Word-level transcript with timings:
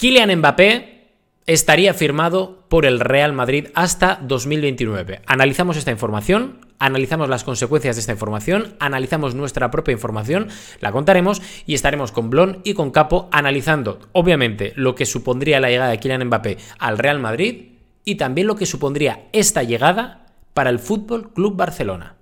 Kylian 0.00 0.34
Mbappé 0.38 1.10
estaría 1.44 1.92
firmado 1.92 2.64
por 2.70 2.86
el 2.86 3.00
Real 3.00 3.34
Madrid 3.34 3.66
hasta 3.74 4.18
2029. 4.22 5.20
Analizamos 5.26 5.76
esta 5.76 5.90
información, 5.90 6.66
analizamos 6.78 7.28
las 7.28 7.44
consecuencias 7.44 7.96
de 7.96 8.00
esta 8.00 8.12
información, 8.12 8.76
analizamos 8.80 9.34
nuestra 9.34 9.70
propia 9.70 9.92
información, 9.92 10.48
la 10.80 10.90
contaremos 10.90 11.42
y 11.66 11.74
estaremos 11.74 12.12
con 12.12 12.30
Blon 12.30 12.62
y 12.64 12.72
con 12.72 12.92
Capo 12.92 13.28
analizando, 13.30 14.00
obviamente, 14.12 14.72
lo 14.74 14.94
que 14.94 15.04
supondría 15.04 15.60
la 15.60 15.68
llegada 15.68 15.90
de 15.90 16.00
Kylian 16.00 16.28
Mbappé 16.28 16.56
al 16.78 16.96
Real 16.96 17.18
Madrid 17.18 17.72
y 18.02 18.14
también 18.14 18.46
lo 18.46 18.56
que 18.56 18.64
supondría 18.64 19.28
esta 19.34 19.64
llegada 19.64 20.28
para 20.54 20.70
el 20.70 20.78
Fútbol 20.78 21.34
Club 21.34 21.56
Barcelona. 21.56 22.14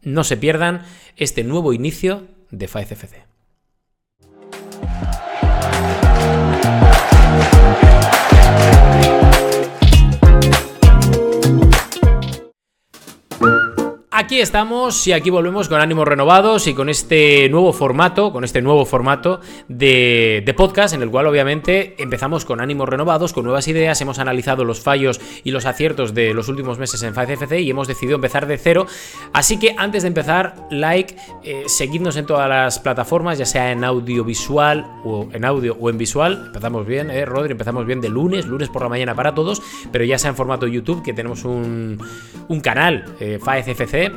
No 0.00 0.24
se 0.24 0.38
pierdan 0.38 0.86
este 1.18 1.44
nuevo 1.44 1.74
inicio 1.74 2.28
de 2.50 2.66
FAECFC. 2.66 3.31
Aquí 14.22 14.40
estamos 14.40 15.04
y 15.08 15.12
aquí 15.12 15.30
volvemos 15.30 15.68
con 15.68 15.80
ánimos 15.80 16.06
renovados 16.06 16.68
y 16.68 16.74
con 16.74 16.88
este 16.88 17.48
nuevo 17.48 17.72
formato, 17.72 18.32
con 18.32 18.44
este 18.44 18.62
nuevo 18.62 18.86
formato 18.86 19.40
de, 19.66 20.54
podcast 20.56 20.94
en 20.94 21.02
el 21.02 21.10
cual 21.10 21.26
obviamente 21.26 21.96
empezamos 22.00 22.44
con 22.44 22.60
ánimos 22.60 22.88
renovados, 22.88 23.32
con 23.32 23.42
nuevas 23.42 23.66
ideas, 23.66 24.00
hemos 24.00 24.20
analizado 24.20 24.64
los 24.64 24.78
fallos 24.80 25.20
y 25.42 25.50
los 25.50 25.66
aciertos 25.66 26.14
de 26.14 26.34
los 26.34 26.48
últimos 26.48 26.78
meses 26.78 27.02
en 27.02 27.14
FACFC 27.14 27.54
y 27.62 27.70
hemos 27.70 27.88
decidido 27.88 28.14
empezar 28.14 28.46
de 28.46 28.58
cero. 28.58 28.86
Así 29.32 29.58
que 29.58 29.74
antes 29.76 30.02
de 30.02 30.08
empezar, 30.08 30.54
like, 30.70 31.16
eh, 31.42 31.64
seguidnos 31.66 32.16
en 32.16 32.24
todas 32.24 32.48
las 32.48 32.78
plataformas, 32.78 33.38
ya 33.38 33.44
sea 33.44 33.72
en 33.72 33.82
audiovisual 33.82 34.86
o 35.04 35.30
en 35.32 35.44
audio 35.44 35.76
o 35.80 35.90
en 35.90 35.98
visual. 35.98 36.44
Empezamos 36.46 36.86
bien, 36.86 37.10
¿eh, 37.10 37.24
Rodri? 37.24 37.50
Empezamos 37.50 37.86
bien 37.86 38.00
de 38.00 38.08
lunes, 38.08 38.46
lunes 38.46 38.68
por 38.68 38.82
la 38.82 38.88
mañana 38.88 39.16
para 39.16 39.34
todos, 39.34 39.60
pero 39.90 40.04
ya 40.04 40.16
sea 40.16 40.30
en 40.30 40.36
formato 40.36 40.68
YouTube, 40.68 41.02
que 41.02 41.12
tenemos 41.12 41.44
un, 41.44 41.98
canal, 42.62 43.16
eh, 43.18 43.40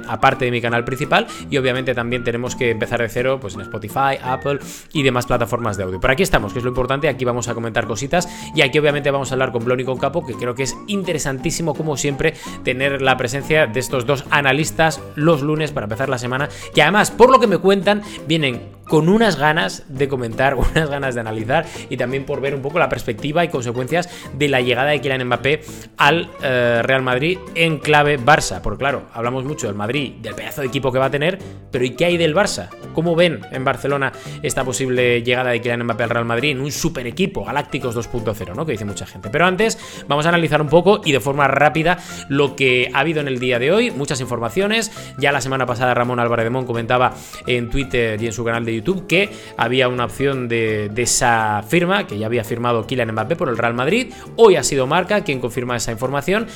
aparte 0.08 0.46
de 0.46 0.52
mi 0.52 0.62
canal 0.62 0.84
principal. 0.84 1.28
Y 1.50 1.58
obviamente 1.58 1.94
también 1.94 2.24
tenemos 2.24 2.56
que 2.56 2.72
empezar 2.72 3.02
de 3.02 3.10
cero 3.10 3.40
pues 3.40 3.56
en 3.56 3.62
Spotify, 3.62 4.18
Apple 4.22 4.60
y 4.94 5.04
demás 5.04 5.26
plataformas 5.26 5.78
de 5.78 5.84
audio. 5.84 6.00
Pero 6.00 6.14
aquí 6.14 6.24
estamos, 6.24 6.54
que 6.54 6.60
es 6.60 6.66
lo 6.66 6.70
importante. 6.70 7.08
Aquí 7.10 7.26
vamos 7.26 7.48
a 7.48 7.54
comentar 7.54 7.86
cositas. 7.88 8.28
Y 8.56 8.62
aquí 8.62 8.80
obviamente 8.80 9.12
vamos 9.12 9.32
a 9.32 9.36
hablar 9.36 9.52
con 9.52 9.66
Blon 9.66 9.80
y 9.80 9.86
con 9.86 9.98
Capo, 9.98 10.26
que 10.26 10.34
creo 10.34 10.56
que 10.56 10.64
es 10.64 10.76
interesantísimo, 10.88 11.74
como 11.74 11.98
siempre, 11.98 12.34
tener 12.64 13.02
la 13.02 13.18
presencia 13.18 13.68
de 13.68 13.80
estos 13.80 14.06
dos 14.06 14.26
analistas 14.30 15.02
los 15.16 15.42
lunes 15.42 15.72
para 15.72 15.86
empezar 15.86 16.10
la 16.10 16.18
semana. 16.18 16.50
Que 16.74 16.82
además, 16.82 17.12
por 17.12 17.30
lo 17.30 17.40
que 17.40 17.48
me 17.48 17.58
cuentan, 17.58 18.02
vienen 18.28 18.76
con 18.88 19.10
unas 19.10 19.38
ganas 19.38 19.84
de 19.88 20.08
comentar, 20.08 20.56
unas 20.56 20.90
ganas 20.90 21.16
de 21.16 21.22
analizar 21.22 21.66
y 21.90 21.98
también 21.98 22.26
por 22.26 22.42
ver 22.42 22.56
un 22.56 22.62
poco 22.62 22.80
la 22.80 22.90
perspectiva 22.90 23.44
y 23.44 23.50
consecuencias 23.50 24.10
de 24.34 24.48
la 24.50 24.62
llegada 24.62 24.92
de 24.92 25.02
Kylian 25.02 25.26
Mbappé 25.26 25.62
al 25.98 26.30
eh, 26.42 26.82
Real 26.84 27.02
Madrid 27.02 27.38
en 27.56 27.80
clave 27.80 28.20
Barça. 28.20 28.62
Porque 28.62 28.80
claro, 28.80 29.04
hablamos 29.14 29.44
mucho 29.46 29.68
del 29.68 29.76
Madrid, 29.76 30.14
del 30.22 30.36
pedazo 30.36 30.62
de 30.62 30.68
equipo 30.68 30.92
que 30.92 31.00
va 31.00 31.06
a 31.06 31.12
tener, 31.12 31.40
pero 31.72 31.86
¿y 31.86 31.92
qué 31.92 32.06
hay 32.06 32.18
del 32.18 32.36
Barça? 32.36 32.70
¿Cómo 32.94 33.16
ven 33.16 33.42
en 33.52 33.64
Barcelona 33.64 34.12
esta 34.42 34.64
posible 34.64 35.22
llegada 35.24 35.52
de 35.52 35.62
Kylian 35.62 35.84
Mbappé 35.84 36.04
al 36.04 36.10
Real 36.10 36.26
Madrid 36.26 36.52
en 36.52 36.62
un 36.62 36.72
super 36.72 37.08
equipo, 37.08 37.44
Galácticos 37.44 37.96
2.0, 37.96 38.56
¿no? 38.56 38.66
Que 38.66 38.74
dice 38.74 38.86
mucha 38.86 39.06
gente. 39.06 39.30
Pero 39.30 39.46
antes 39.46 39.78
vamos 40.08 40.26
a 40.26 40.30
analizar 40.30 40.62
un 40.62 40.70
poco 40.70 41.02
y 41.04 41.12
de 41.12 41.20
forma 41.20 41.48
rápida 41.48 41.98
lo 42.30 42.56
que 42.56 42.90
ha 42.94 43.00
habido 43.00 43.22
en 43.22 43.28
el 43.28 43.40
día 43.40 43.60
de 43.60 43.72
hoy, 43.72 43.92
muchas 43.92 44.22
informaciones. 44.22 44.92
Ya 45.18 45.32
la 45.32 45.42
semana 45.42 45.66
pasada 45.66 45.94
Ramón 45.94 46.20
Álvarez 46.20 46.46
de 46.46 46.50
Mon 46.50 46.66
comentaba 46.66 47.14
en 47.48 47.70
Twitter 47.70 48.22
y 48.22 48.28
en 48.28 48.34
su 48.34 48.44
canal 48.44 48.66
de 48.66 48.75
YouTube 48.76 49.08
que 49.08 49.30
había 49.58 49.88
una 49.88 50.06
opción 50.06 50.48
de, 50.48 50.92
esa 50.96 51.64
firma, 51.68 52.08
que 52.08 52.18
ya 52.18 52.26
había 52.26 52.44
firmado 52.44 52.86
Kylian 52.88 53.12
Mbappé 53.12 53.36
por 53.36 53.50
el 53.50 53.58
Real 53.58 53.74
Madrid. 53.74 54.14
Hoy 54.36 54.56
ha 54.56 54.64
sido 54.64 54.88
Marca 54.88 55.24
quien 55.24 55.40
confirma 55.40 55.76
esa 55.76 55.92
información. 55.92 56.48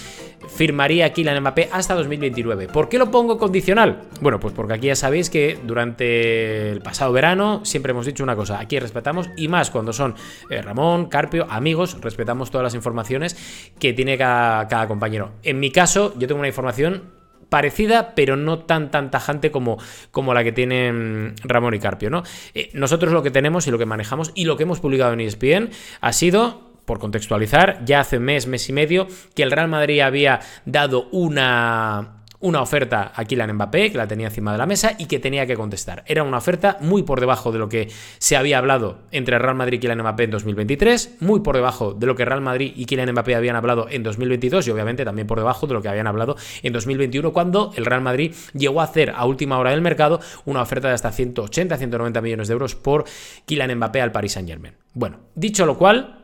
Firmaría 0.48 1.12
Kylian 1.14 1.42
Mbappé 1.42 1.70
hasta 1.72 1.94
2029. 1.96 2.68
¿Por 2.68 2.90
qué 2.90 2.98
lo 2.98 3.12
pongo 3.12 3.38
condicional? 3.38 4.02
Bueno, 4.22 4.40
pues 4.40 4.54
porque 4.54 4.74
aquí 4.74 4.88
ya 4.88 4.96
sabéis 4.96 5.30
que 5.30 5.60
durante 5.64 6.72
el 6.72 6.82
pasado 6.82 7.12
verano 7.12 7.62
siempre 7.64 7.92
hemos 7.92 8.06
dicho 8.06 8.24
una 8.24 8.36
cosa, 8.36 8.60
aquí 8.60 8.80
respetamos 8.80 9.30
y 9.38 9.48
más 9.48 9.70
cuando 9.70 9.94
son 9.94 10.16
eh, 10.50 10.62
Ramón, 10.62 11.08
Carpio, 11.08 11.46
amigos, 11.50 12.00
respetamos 12.02 12.52
todas 12.52 12.64
las 12.64 12.76
informaciones 12.76 13.36
que 13.80 13.94
tiene 13.94 14.18
cada, 14.18 14.68
cada 14.68 14.88
compañero. 14.88 15.32
En 15.44 15.60
mi 15.60 15.72
caso, 15.72 16.14
yo 16.18 16.28
tengo 16.28 16.40
una 16.40 16.48
información 16.48 17.19
parecida, 17.50 18.14
pero 18.16 18.36
no 18.36 18.60
tan 18.60 18.92
tan 18.92 19.12
tajante 19.12 19.52
como, 19.52 19.78
como 20.12 20.34
la 20.34 20.44
que 20.44 20.52
tienen 20.52 21.36
Ramón 21.44 21.74
y 21.74 21.80
Carpio, 21.80 22.10
¿no? 22.10 22.24
Eh, 22.54 22.70
nosotros 22.74 23.12
lo 23.12 23.24
que 23.24 23.32
tenemos 23.32 23.68
y 23.68 23.72
lo 23.72 23.78
que 23.78 23.86
manejamos 23.86 24.32
y 24.36 24.46
lo 24.46 24.58
que 24.58 24.64
hemos 24.64 24.80
publicado 24.80 25.14
en 25.14 25.22
ESPN 25.22 25.70
ha 26.02 26.14
sido 26.14 26.70
por 26.90 26.98
contextualizar, 26.98 27.86
ya 27.86 28.00
hace 28.00 28.18
mes, 28.18 28.48
mes 28.48 28.68
y 28.68 28.74
medio, 28.74 29.08
que 29.36 29.44
el 29.44 29.52
Real 29.52 29.68
Madrid 29.68 30.00
había 30.00 30.40
dado 30.66 31.08
una, 31.12 32.19
una 32.42 32.62
oferta 32.62 33.12
a 33.16 33.26
Kylian 33.26 33.54
Mbappé, 33.54 33.92
que 33.92 33.98
la 33.98 34.08
tenía 34.08 34.28
encima 34.28 34.52
de 34.52 34.58
la 34.58 34.66
mesa 34.66 34.96
y 34.98 35.06
que 35.06 35.20
tenía 35.20 35.46
que 35.46 35.56
contestar. 35.56 36.04
Era 36.08 36.24
una 36.24 36.38
oferta 36.38 36.78
muy 36.82 37.04
por 37.04 37.20
debajo 37.20 37.52
de 37.52 37.60
lo 37.60 37.68
que 37.68 37.90
se 38.18 38.38
había 38.38 38.58
hablado 38.58 39.00
entre 39.12 39.38
Real 39.40 39.56
Madrid 39.56 39.78
y 39.78 39.80
Kylian 39.80 40.00
Mbappé 40.00 40.24
en 40.24 40.32
2023, 40.32 41.18
muy 41.20 41.42
por 41.42 41.56
debajo 41.56 41.94
de 41.94 42.08
lo 42.08 42.16
que 42.16 42.26
Real 42.26 42.42
Madrid 42.42 42.72
y 42.76 42.86
Kylian 42.86 43.12
Mbappé 43.12 43.36
habían 43.36 43.56
hablado 43.56 43.88
en 43.90 44.04
2022 44.04 44.68
y 44.68 44.72
obviamente 44.72 45.04
también 45.04 45.28
por 45.28 45.38
debajo 45.38 45.68
de 45.68 45.74
lo 45.74 45.82
que 45.82 45.90
habían 45.90 46.08
hablado 46.08 46.38
en 46.64 46.74
2021 46.74 47.34
cuando 47.34 47.72
el 47.76 47.86
Real 47.86 48.02
Madrid 48.02 48.34
llegó 48.54 48.82
a 48.82 48.86
hacer 48.86 49.12
a 49.16 49.26
última 49.26 49.58
hora 49.58 49.72
del 49.72 49.82
mercado 49.82 50.20
una 50.46 50.62
oferta 50.62 50.88
de 50.88 50.94
hasta 50.94 51.12
180-190 51.12 52.22
millones 52.22 52.48
de 52.48 52.54
euros 52.54 52.76
por 52.76 53.06
Kylian 53.46 53.76
Mbappé 53.76 54.02
al 54.02 54.12
Paris 54.12 54.34
Saint-Germain. 54.34 54.76
Bueno, 54.94 55.18
dicho 55.36 55.66
lo 55.66 55.78
cual, 55.78 56.19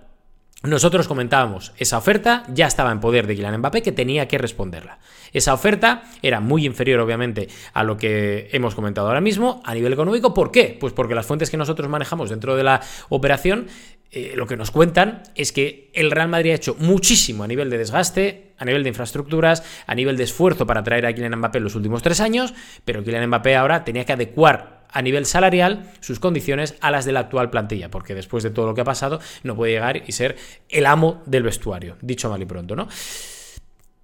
nosotros 0.68 1.08
comentábamos, 1.08 1.74
esa 1.78 1.98
oferta 1.98 2.44
ya 2.54 2.68
estaba 2.68 2.92
en 2.92 3.00
poder 3.00 3.28
de 3.28 3.36
Kylian 3.36 3.58
Mbappé 3.58 3.82
que 3.82 3.92
tenía 3.92 4.28
que 4.28 4.38
responderla. 4.38 5.00
Esa 5.34 5.54
oferta 5.54 6.04
era 6.22 6.40
muy 6.40 6.66
inferior, 6.66 7.00
obviamente, 7.02 7.50
a 7.74 7.84
lo 7.84 7.98
que 7.98 8.50
hemos 8.54 8.74
comentado 8.74 9.08
ahora 9.08 9.22
mismo 9.22 9.62
a 9.66 9.74
nivel 9.74 9.92
económico. 9.92 10.34
¿Por 10.34 10.52
qué? 10.52 10.78
Pues 10.80 10.94
porque 10.94 11.16
las 11.16 11.26
fuentes 11.26 11.50
que 11.50 11.58
nosotros 11.58 11.90
manejamos 11.90 12.30
dentro 12.30 12.56
de 12.56 12.64
la 12.64 12.82
operación 13.10 13.68
eh, 14.12 14.34
lo 14.36 14.48
que 14.48 14.56
nos 14.56 14.72
cuentan 14.72 15.24
es 15.36 15.52
que 15.52 15.90
el 15.94 16.10
Real 16.10 16.30
Madrid 16.30 16.52
ha 16.52 16.56
hecho 16.56 16.78
muchísimo 16.80 17.44
a 17.44 17.48
nivel 17.48 17.70
de 17.70 17.78
desgaste, 17.78 18.54
a 18.58 18.64
nivel 18.64 18.84
de 18.84 18.90
infraestructuras, 18.90 19.62
a 19.88 19.94
nivel 19.94 20.16
de 20.16 20.24
esfuerzo 20.24 20.66
para 20.66 20.84
traer 20.84 21.06
a 21.06 21.14
Kylian 21.14 21.36
Mbappé 21.38 21.58
en 21.58 21.66
los 21.66 21.76
últimos 21.76 22.02
tres 22.02 22.22
años, 22.22 22.54
pero 22.86 23.04
Kylian 23.04 23.28
Mbappé 23.28 23.58
ahora 23.58 23.84
tenía 23.84 24.06
que 24.06 24.14
adecuar 24.14 24.75
a 24.96 25.02
nivel 25.02 25.26
salarial 25.26 25.92
sus 26.00 26.20
condiciones 26.20 26.76
a 26.80 26.90
las 26.90 27.04
de 27.04 27.12
la 27.12 27.20
actual 27.20 27.50
plantilla, 27.50 27.92
porque 27.92 28.16
después 28.16 28.44
de 28.44 28.50
todo 28.50 28.66
lo 28.66 28.74
que 28.74 28.82
ha 28.82 28.86
pasado 28.86 29.20
no 29.44 29.56
puede 29.56 29.74
llegar 29.74 30.02
y 30.08 30.14
ser 30.14 30.38
el 30.70 30.86
amo 30.86 31.22
del 31.26 31.44
vestuario, 31.44 31.98
dicho 32.02 32.30
mal 32.30 32.42
y 32.42 32.46
pronto, 32.46 32.78
¿no? 32.78 32.88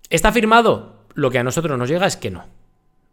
¿Está 0.10 0.34
firmado? 0.34 1.06
Lo 1.14 1.32
que 1.32 1.40
a 1.40 1.44
nosotros 1.44 1.80
nos 1.80 1.90
llega 1.90 2.06
es 2.06 2.18
que 2.18 2.30
no. 2.30 2.46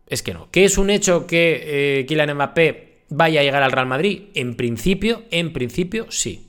Es 0.08 0.24
que 0.24 0.34
no. 0.34 0.50
¿Que 0.50 0.64
es 0.64 0.76
un 0.76 0.90
hecho 0.90 1.26
que 1.26 2.00
eh, 2.00 2.06
Kylian 2.06 2.34
Mbappé 2.34 3.04
vaya 3.10 3.40
a 3.40 3.44
llegar 3.44 3.62
al 3.62 3.70
Real 3.70 3.86
Madrid? 3.86 4.24
En 4.34 4.56
principio, 4.56 5.22
en 5.30 5.52
principio 5.52 6.06
sí. 6.10 6.48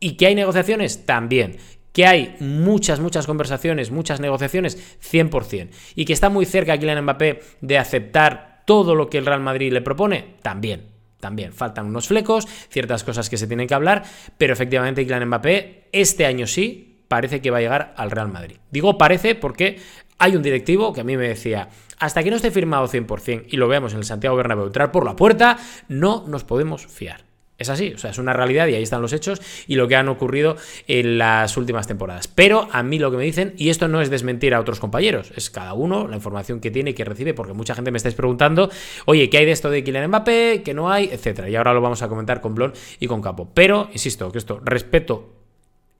¿Y 0.00 0.18
que 0.18 0.26
hay 0.26 0.34
negociaciones? 0.34 1.06
También. 1.06 1.56
Que 1.94 2.04
hay 2.04 2.36
muchas, 2.40 3.00
muchas 3.00 3.26
conversaciones, 3.26 3.90
muchas 3.90 4.20
negociaciones, 4.20 4.98
100%. 5.00 5.70
Y 5.94 6.04
que 6.04 6.12
está 6.12 6.28
muy 6.28 6.44
cerca 6.44 6.76
Kylian 6.76 7.02
Mbappé 7.04 7.40
de 7.62 7.78
aceptar 7.78 8.47
todo 8.68 8.94
lo 8.94 9.08
que 9.08 9.16
el 9.16 9.24
Real 9.24 9.40
Madrid 9.40 9.72
le 9.72 9.80
propone, 9.80 10.34
también. 10.42 10.88
También 11.20 11.54
faltan 11.54 11.86
unos 11.86 12.06
flecos, 12.06 12.46
ciertas 12.68 13.02
cosas 13.02 13.30
que 13.30 13.38
se 13.38 13.46
tienen 13.46 13.66
que 13.66 13.72
hablar, 13.72 14.04
pero 14.36 14.52
efectivamente 14.52 15.06
Kylian 15.06 15.26
Mbappé 15.26 15.88
este 15.90 16.26
año 16.26 16.46
sí 16.46 17.00
parece 17.08 17.40
que 17.40 17.50
va 17.50 17.56
a 17.56 17.60
llegar 17.62 17.94
al 17.96 18.10
Real 18.10 18.28
Madrid. 18.28 18.58
Digo 18.70 18.98
parece 18.98 19.34
porque 19.34 19.80
hay 20.18 20.36
un 20.36 20.42
directivo 20.42 20.92
que 20.92 21.00
a 21.00 21.04
mí 21.04 21.16
me 21.16 21.28
decía, 21.28 21.70
hasta 21.98 22.22
que 22.22 22.28
no 22.28 22.36
esté 22.36 22.50
firmado 22.50 22.86
100% 22.86 23.46
y 23.48 23.56
lo 23.56 23.68
veamos 23.68 23.94
en 23.94 24.00
el 24.00 24.04
Santiago 24.04 24.36
Bernabéu 24.36 24.66
entrar 24.66 24.92
por 24.92 25.06
la 25.06 25.16
puerta, 25.16 25.56
no 25.88 26.26
nos 26.28 26.44
podemos 26.44 26.86
fiar. 26.86 27.27
Es 27.58 27.70
así, 27.70 27.92
o 27.92 27.98
sea, 27.98 28.10
es 28.10 28.18
una 28.18 28.32
realidad 28.32 28.68
y 28.68 28.74
ahí 28.74 28.84
están 28.84 29.02
los 29.02 29.12
hechos 29.12 29.42
y 29.66 29.74
lo 29.74 29.88
que 29.88 29.96
han 29.96 30.08
ocurrido 30.08 30.56
en 30.86 31.18
las 31.18 31.56
últimas 31.56 31.88
temporadas. 31.88 32.28
Pero 32.28 32.68
a 32.70 32.84
mí 32.84 33.00
lo 33.00 33.10
que 33.10 33.16
me 33.16 33.24
dicen, 33.24 33.54
y 33.56 33.70
esto 33.70 33.88
no 33.88 34.00
es 34.00 34.10
desmentir 34.10 34.54
a 34.54 34.60
otros 34.60 34.78
compañeros, 34.78 35.32
es 35.34 35.50
cada 35.50 35.74
uno 35.74 36.06
la 36.06 36.14
información 36.14 36.60
que 36.60 36.70
tiene 36.70 36.90
y 36.90 36.94
que 36.94 37.04
recibe, 37.04 37.34
porque 37.34 37.54
mucha 37.54 37.74
gente 37.74 37.90
me 37.90 37.96
estáis 37.96 38.14
preguntando, 38.14 38.70
oye, 39.06 39.28
¿qué 39.28 39.38
hay 39.38 39.44
de 39.44 39.52
esto 39.52 39.70
de 39.70 39.82
Kylian 39.82 40.06
Mbappé? 40.06 40.62
¿Qué 40.64 40.72
no 40.72 40.88
hay? 40.88 41.10
Etcétera. 41.12 41.50
Y 41.50 41.56
ahora 41.56 41.74
lo 41.74 41.80
vamos 41.80 42.00
a 42.00 42.08
comentar 42.08 42.40
con 42.40 42.54
Blon 42.54 42.72
y 43.00 43.08
con 43.08 43.20
Capo. 43.20 43.50
Pero, 43.52 43.88
insisto, 43.92 44.30
que 44.30 44.38
esto, 44.38 44.60
respeto 44.64 45.37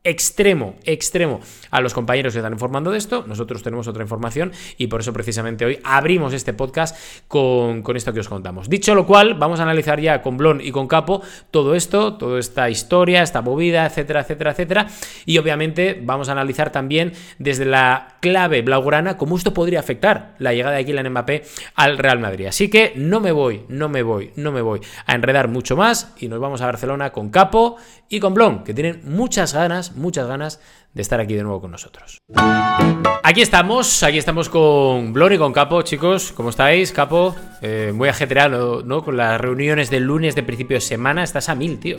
extremo, 0.09 0.77
extremo 0.85 1.41
a 1.71 1.81
los 1.81 1.95
compañeros 1.95 2.33
que 2.33 2.39
están 2.39 2.53
informando 2.53 2.91
de 2.91 2.99
esto. 2.99 3.25
Nosotros 3.27 3.63
tenemos 3.63 3.89
otra 3.89 4.03
información 4.03 4.53
y 4.77 4.87
por 4.87 5.01
eso 5.01 5.13
precisamente 5.13 5.65
hoy 5.65 5.79
abrimos 5.85 6.33
este 6.33 6.53
podcast 6.53 6.97
con, 7.29 7.83
esto 7.95 8.13
que 8.13 8.21
os 8.21 8.29
contamos. 8.29 8.69
Dicho 8.69 8.95
lo 8.95 9.07
cual, 9.07 9.35
vamos 9.35 9.61
a 9.61 9.65
analizar 9.65 10.01
ya 10.01 10.23
con 10.23 10.37
Blon 10.37 10.61
y 10.61 10.71
con 10.71 10.89
Capo 10.89 11.23
todo 11.51 11.75
esto, 11.75 12.15
toda 12.15 12.39
esta 12.39 12.71
historia, 12.71 13.23
esta 13.23 13.43
movida, 13.43 13.87
etcétera, 13.87 14.21
etcétera, 14.21 14.53
etcétera. 14.53 14.87
Y 15.27 15.39
obviamente 15.39 16.01
vamos 16.03 16.29
a 16.29 16.33
analizar 16.33 16.71
también 16.71 17.13
desde 17.39 17.65
la 17.65 18.17
clave 18.21 18.63
blaugrana 18.63 19.17
cómo 19.17 19.37
esto 19.37 19.53
podría 19.53 19.81
afectar 19.81 20.35
la 20.39 20.55
llegada 20.55 20.77
de 20.77 20.85
Kylian 20.85 21.11
Mbappé 21.11 21.45
al 21.75 21.99
Real 21.99 22.19
Madrid. 22.19 22.47
Así 22.47 22.69
que 22.71 22.93
no 22.97 23.21
me 23.21 23.33
voy, 23.33 23.65
no 23.69 23.89
me 23.89 24.03
voy, 24.03 24.33
no 24.37 24.53
me 24.53 24.63
voy 24.63 24.81
a 25.07 25.15
enredar 25.15 25.49
mucho 25.49 25.77
más 25.77 26.15
y 26.19 26.29
nos 26.29 26.41
vamos 26.41 26.61
a 26.63 26.67
Barcelona 26.67 27.11
con 27.11 27.31
Capo 27.31 27.77
y 28.09 28.21
con 28.21 28.35
Blon, 28.35 28.65
que 28.65 28.73
tienen 28.73 29.03
muchas 29.05 29.53
ganas 29.53 29.95
muchas 29.99 30.27
ganas 30.27 30.61
de 30.95 31.03
estar 31.03 31.21
aquí 31.21 31.35
de 31.35 31.43
nuevo 31.43 31.61
con 31.61 31.71
nosotros. 31.71 32.19
Aquí 33.23 33.43
estamos, 33.43 34.03
aquí 34.03 34.17
estamos 34.17 34.49
con 34.49 35.13
Blor 35.13 35.33
y 35.35 35.39
con 35.39 35.53
Capo, 35.53 35.83
chicos. 35.83 36.33
¿Cómo 36.33 36.49
estáis, 36.49 36.93
Capo? 36.93 37.37
Eh, 37.61 37.93
muy 37.95 38.09
ajetreado, 38.09 38.83
¿no? 38.83 39.05
Con 39.05 39.17
las 39.17 39.39
reuniones 39.39 39.91
del 39.91 40.05
lunes 40.05 40.35
de 40.35 40.43
principio 40.43 40.77
de 40.77 40.81
semana. 40.81 41.23
Estás 41.23 41.49
a 41.51 41.55
mil, 41.55 41.79
tío. 41.79 41.99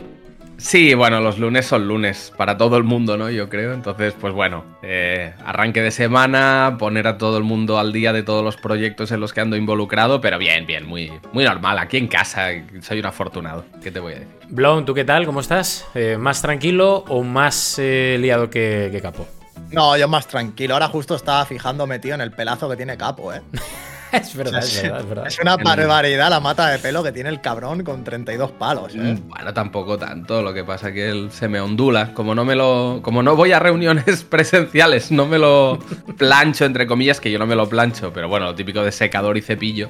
Sí, 0.60 0.92
bueno, 0.94 1.20
los 1.20 1.38
lunes 1.38 1.66
son 1.66 1.88
lunes 1.88 2.32
para 2.36 2.58
todo 2.58 2.76
el 2.76 2.84
mundo, 2.84 3.16
¿no? 3.16 3.30
Yo 3.30 3.48
creo. 3.48 3.72
Entonces, 3.72 4.14
pues 4.20 4.34
bueno, 4.34 4.64
eh, 4.82 5.32
arranque 5.44 5.80
de 5.80 5.90
semana, 5.90 6.76
poner 6.78 7.06
a 7.06 7.16
todo 7.16 7.38
el 7.38 7.44
mundo 7.44 7.78
al 7.78 7.92
día 7.92 8.12
de 8.12 8.22
todos 8.22 8.44
los 8.44 8.56
proyectos 8.56 9.10
en 9.10 9.20
los 9.20 9.32
que 9.32 9.40
ando 9.40 9.56
involucrado, 9.56 10.20
pero 10.20 10.38
bien, 10.38 10.66
bien, 10.66 10.86
muy, 10.86 11.10
muy 11.32 11.44
normal. 11.44 11.78
Aquí 11.78 11.96
en 11.96 12.08
casa 12.08 12.48
soy 12.82 13.00
un 13.00 13.06
afortunado. 13.06 13.64
¿Qué 13.82 13.90
te 13.90 14.00
voy 14.00 14.12
a 14.12 14.18
decir? 14.20 14.34
Blon, 14.50 14.84
¿tú 14.84 14.92
qué 14.94 15.04
tal? 15.04 15.24
¿Cómo 15.24 15.40
estás? 15.40 15.86
Eh, 15.94 16.16
¿Más 16.18 16.42
tranquilo 16.42 17.04
o 17.08 17.22
más 17.22 17.76
eh, 17.78 18.18
liado 18.20 18.50
que, 18.50 18.90
que 18.92 19.00
Capo? 19.00 19.26
No, 19.70 19.96
yo 19.96 20.08
más 20.08 20.26
tranquilo. 20.26 20.74
Ahora 20.74 20.88
justo 20.88 21.14
estaba 21.14 21.46
fijando 21.46 21.86
metido 21.86 22.14
en 22.14 22.20
el 22.20 22.32
pelazo 22.32 22.68
que 22.68 22.76
tiene 22.76 22.96
Capo, 22.96 23.32
¿eh? 23.32 23.40
es, 24.12 24.34
verdad, 24.36 24.62
es 24.62 24.82
verdad, 24.82 25.00
es 25.00 25.08
verdad, 25.08 25.26
es 25.26 25.38
una 25.38 25.56
barbaridad 25.56 26.30
la 26.30 26.40
mata 26.40 26.68
de 26.68 26.78
pelo 26.78 27.02
que 27.02 27.12
tiene 27.12 27.28
el 27.28 27.40
cabrón 27.40 27.84
con 27.84 28.02
32 28.02 28.52
palos. 28.52 28.94
¿eh? 28.94 28.98
Mm, 28.98 29.28
bueno, 29.28 29.54
tampoco 29.54 29.98
tanto. 29.98 30.42
Lo 30.42 30.52
que 30.52 30.64
pasa 30.64 30.88
es 30.88 30.94
que 30.94 31.08
él 31.10 31.30
se 31.30 31.48
me 31.48 31.60
ondula. 31.60 32.12
Como 32.12 32.34
no 32.34 32.44
me 32.44 32.54
lo. 32.54 33.00
Como 33.02 33.22
no 33.22 33.36
voy 33.36 33.52
a 33.52 33.58
reuniones 33.58 34.24
presenciales, 34.28 35.10
no 35.10 35.26
me 35.26 35.38
lo 35.38 35.78
plancho, 36.16 36.64
entre 36.64 36.86
comillas, 36.86 37.20
que 37.20 37.30
yo 37.30 37.38
no 37.38 37.46
me 37.46 37.54
lo 37.54 37.68
plancho. 37.68 38.12
Pero 38.12 38.28
bueno, 38.28 38.46
lo 38.46 38.54
típico 38.54 38.82
de 38.82 38.92
secador 38.92 39.36
y 39.36 39.42
cepillo. 39.42 39.88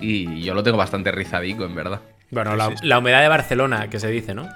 Y 0.00 0.42
yo 0.42 0.54
lo 0.54 0.62
tengo 0.62 0.78
bastante 0.78 1.12
rizadico, 1.12 1.64
en 1.64 1.74
verdad. 1.74 2.00
Bueno, 2.30 2.56
la, 2.56 2.74
la 2.82 2.98
humedad 2.98 3.20
de 3.22 3.28
Barcelona, 3.28 3.90
que 3.90 4.00
se 4.00 4.08
dice, 4.08 4.34
¿no? 4.34 4.48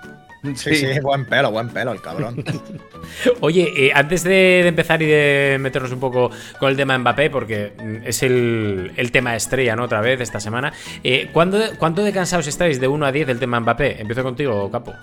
Sí, 0.55 0.75
sí, 0.75 1.01
buen 1.01 1.25
pelo, 1.25 1.51
buen 1.51 1.69
pelo 1.69 1.93
el 1.93 2.01
cabrón. 2.01 2.45
Oye, 3.41 3.73
eh, 3.77 3.93
antes 3.95 4.23
de, 4.25 4.67
empezar 4.67 5.03
y 5.03 5.07
de 5.07 5.57
meternos 5.61 5.93
un 5.93 6.01
poco 6.01 6.31
con 6.59 6.71
el 6.71 6.77
tema 6.77 6.97
Mbappé, 6.99 7.31
porque 7.31 7.73
mm, 7.79 8.07
es 8.07 8.23
el, 8.23 9.11
tema 9.13 9.37
estrella, 9.37 9.77
¿no? 9.77 9.85
Otra 9.85 10.01
vez 10.01 10.21
esta 10.21 10.41
semana. 10.41 10.73
Eh, 11.03 11.31
¿Cuánto 11.33 12.05
de 12.05 12.13
cansados 12.13 12.47
estáis 12.47 12.81
de 12.81 12.89
1 12.89 13.07
a 13.07 13.13
10 13.13 13.27
del 13.27 13.39
tema 13.39 13.61
Mbappé? 13.61 14.01
Empiezo 14.01 14.23
contigo, 14.23 14.71
Capo. 14.71 14.95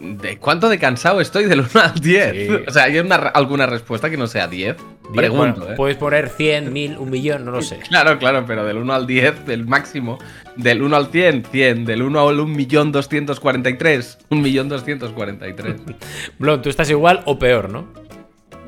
¿De 0.00 0.38
cuánto 0.38 0.68
de 0.68 0.78
cansado 0.78 1.20
estoy 1.20 1.44
del 1.44 1.60
1 1.60 1.68
al 1.74 1.94
10? 1.94 2.50
O 2.68 2.70
sea, 2.70 2.84
¿hay 2.84 2.98
alguna 3.34 3.66
respuesta 3.66 4.10
que 4.10 4.16
no 4.16 4.26
sea 4.26 4.46
10? 4.48 4.76
Pregunto, 5.14 5.70
¿eh? 5.70 5.74
Puedes 5.76 5.96
poner 5.96 6.28
100, 6.28 6.72
1000, 6.72 6.98
un 6.98 7.10
millón, 7.10 7.44
no 7.44 7.52
lo 7.52 7.62
sé. 7.62 7.78
Claro, 7.88 8.18
claro, 8.18 8.44
pero 8.46 8.64
del 8.64 8.76
1 8.78 8.92
al 8.92 9.06
10, 9.06 9.46
del 9.46 9.66
máximo. 9.66 10.18
Del 10.56 10.82
1 10.82 10.96
al 10.96 11.06
100, 11.08 11.44
100. 11.50 11.84
Del 11.84 12.02
1 12.02 12.28
al 12.28 12.40
1 12.40 12.54
millón 12.54 12.92
243, 12.92 14.18
1 14.30 14.42
millón 14.42 14.68
243. 14.68 15.76
Blon, 16.38 16.62
tú 16.62 16.68
estás 16.68 16.90
igual 16.90 17.22
o 17.24 17.38
peor, 17.38 17.70
¿no? 17.70 18.05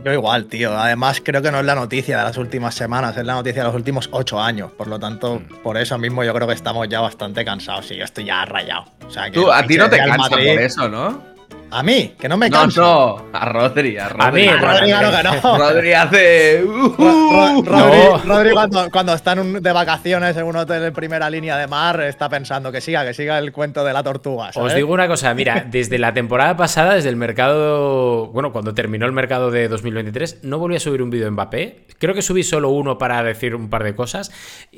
Yo 0.05 0.12
igual, 0.12 0.47
tío. 0.47 0.77
Además, 0.77 1.21
creo 1.25 1.43
que 1.43 1.50
no 1.50 1.59
es 1.61 1.65
la 1.65 1.75
noticia 1.75 2.19
de 2.19 2.25
las 2.25 2.37
últimas 2.37 2.75
semanas, 2.75 3.17
es 3.17 3.25
la 3.25 3.35
noticia 3.35 3.62
de 3.62 3.69
los 3.69 3.75
últimos 3.75 4.09
ocho 4.12 4.41
años. 4.41 4.71
Por 4.73 4.87
lo 4.87 4.99
tanto, 4.99 5.41
mm. 5.41 5.62
por 5.62 5.77
eso 5.77 5.99
mismo 5.99 6.23
yo 6.25 6.33
creo 6.35 6.47
que 6.47 6.55
estamos 6.55 6.89
ya 6.89 7.00
bastante 7.00 7.45
cansados 7.45 7.91
y 7.91 7.97
yo 7.97 8.05
estoy 8.05 8.25
ya 8.25 8.45
rayado. 8.45 8.85
O 9.06 9.11
sea, 9.11 9.25
que 9.25 9.33
Tú, 9.33 9.50
a 9.50 9.62
ti 9.65 9.77
no 9.77 9.91
te 9.91 9.99
cansas 9.99 10.29
por 10.29 10.41
eso, 10.41 10.89
¿no? 10.89 11.38
A 11.70 11.82
mí, 11.82 12.15
que 12.19 12.29
no 12.29 12.37
me 12.37 12.50
canso. 12.50 12.81
No, 12.81 13.31
no, 13.31 13.38
a 13.38 13.44
Rodri, 13.44 13.99
a 13.99 14.09
Rodri. 14.09 14.25
A 14.25 14.31
mí, 14.31 14.49
Rodri, 14.49 14.93
que 14.93 15.23
no. 15.23 15.59
Rodri 15.59 15.93
hace. 15.93 16.65
Uh, 16.65 17.62
Rodri, 17.62 18.53
cuando, 18.91 19.15
está 19.15 19.35
de 19.35 19.73
vacaciones 19.73 20.37
en 20.37 20.44
un 20.44 20.56
hotel 20.56 20.82
de 20.82 20.93
primera 20.93 21.29
línea 21.29 21.59
de 21.59 21.67
mar, 21.67 22.00
está 22.00 22.29
pensando 22.29 22.73
que 22.73 22.81
siga, 22.81 23.05
que 23.05 23.12
siga 23.12 23.38
el 23.38 23.53
cuento 23.53 23.85
de 23.85 23.93
la 23.93 24.03
tortuga. 24.03 24.50
Os 24.55 24.75
digo 24.75 24.93
una 24.93 25.09
cosa, 25.09 25.35
mira, 25.35 25.67
desde 25.70 25.99
la 25.99 26.15
temporada 26.15 26.56
pasada, 26.56 26.94
desde 26.94 27.11
el 27.11 27.17
mercado. 27.17 28.29
Bueno, 28.29 28.53
cuando 28.53 28.73
terminó 28.73 29.05
el 29.06 29.12
mercado 29.12 29.50
de 29.50 29.69
2023, 29.69 30.44
no 30.44 30.59
volví 30.59 30.76
a 30.76 30.81
subir 30.81 31.03
un 31.03 31.11
vídeo 31.11 31.26
en 31.26 31.35
Mbappé. 31.35 31.87
Creo 31.99 32.14
que 32.14 32.23
subí 32.23 32.44
solo 32.44 32.71
uno 32.71 32.97
para 32.97 33.23
decir 33.23 33.55
un 33.55 33.69
par 33.69 33.85
de 33.85 33.94
cosas. 33.94 34.31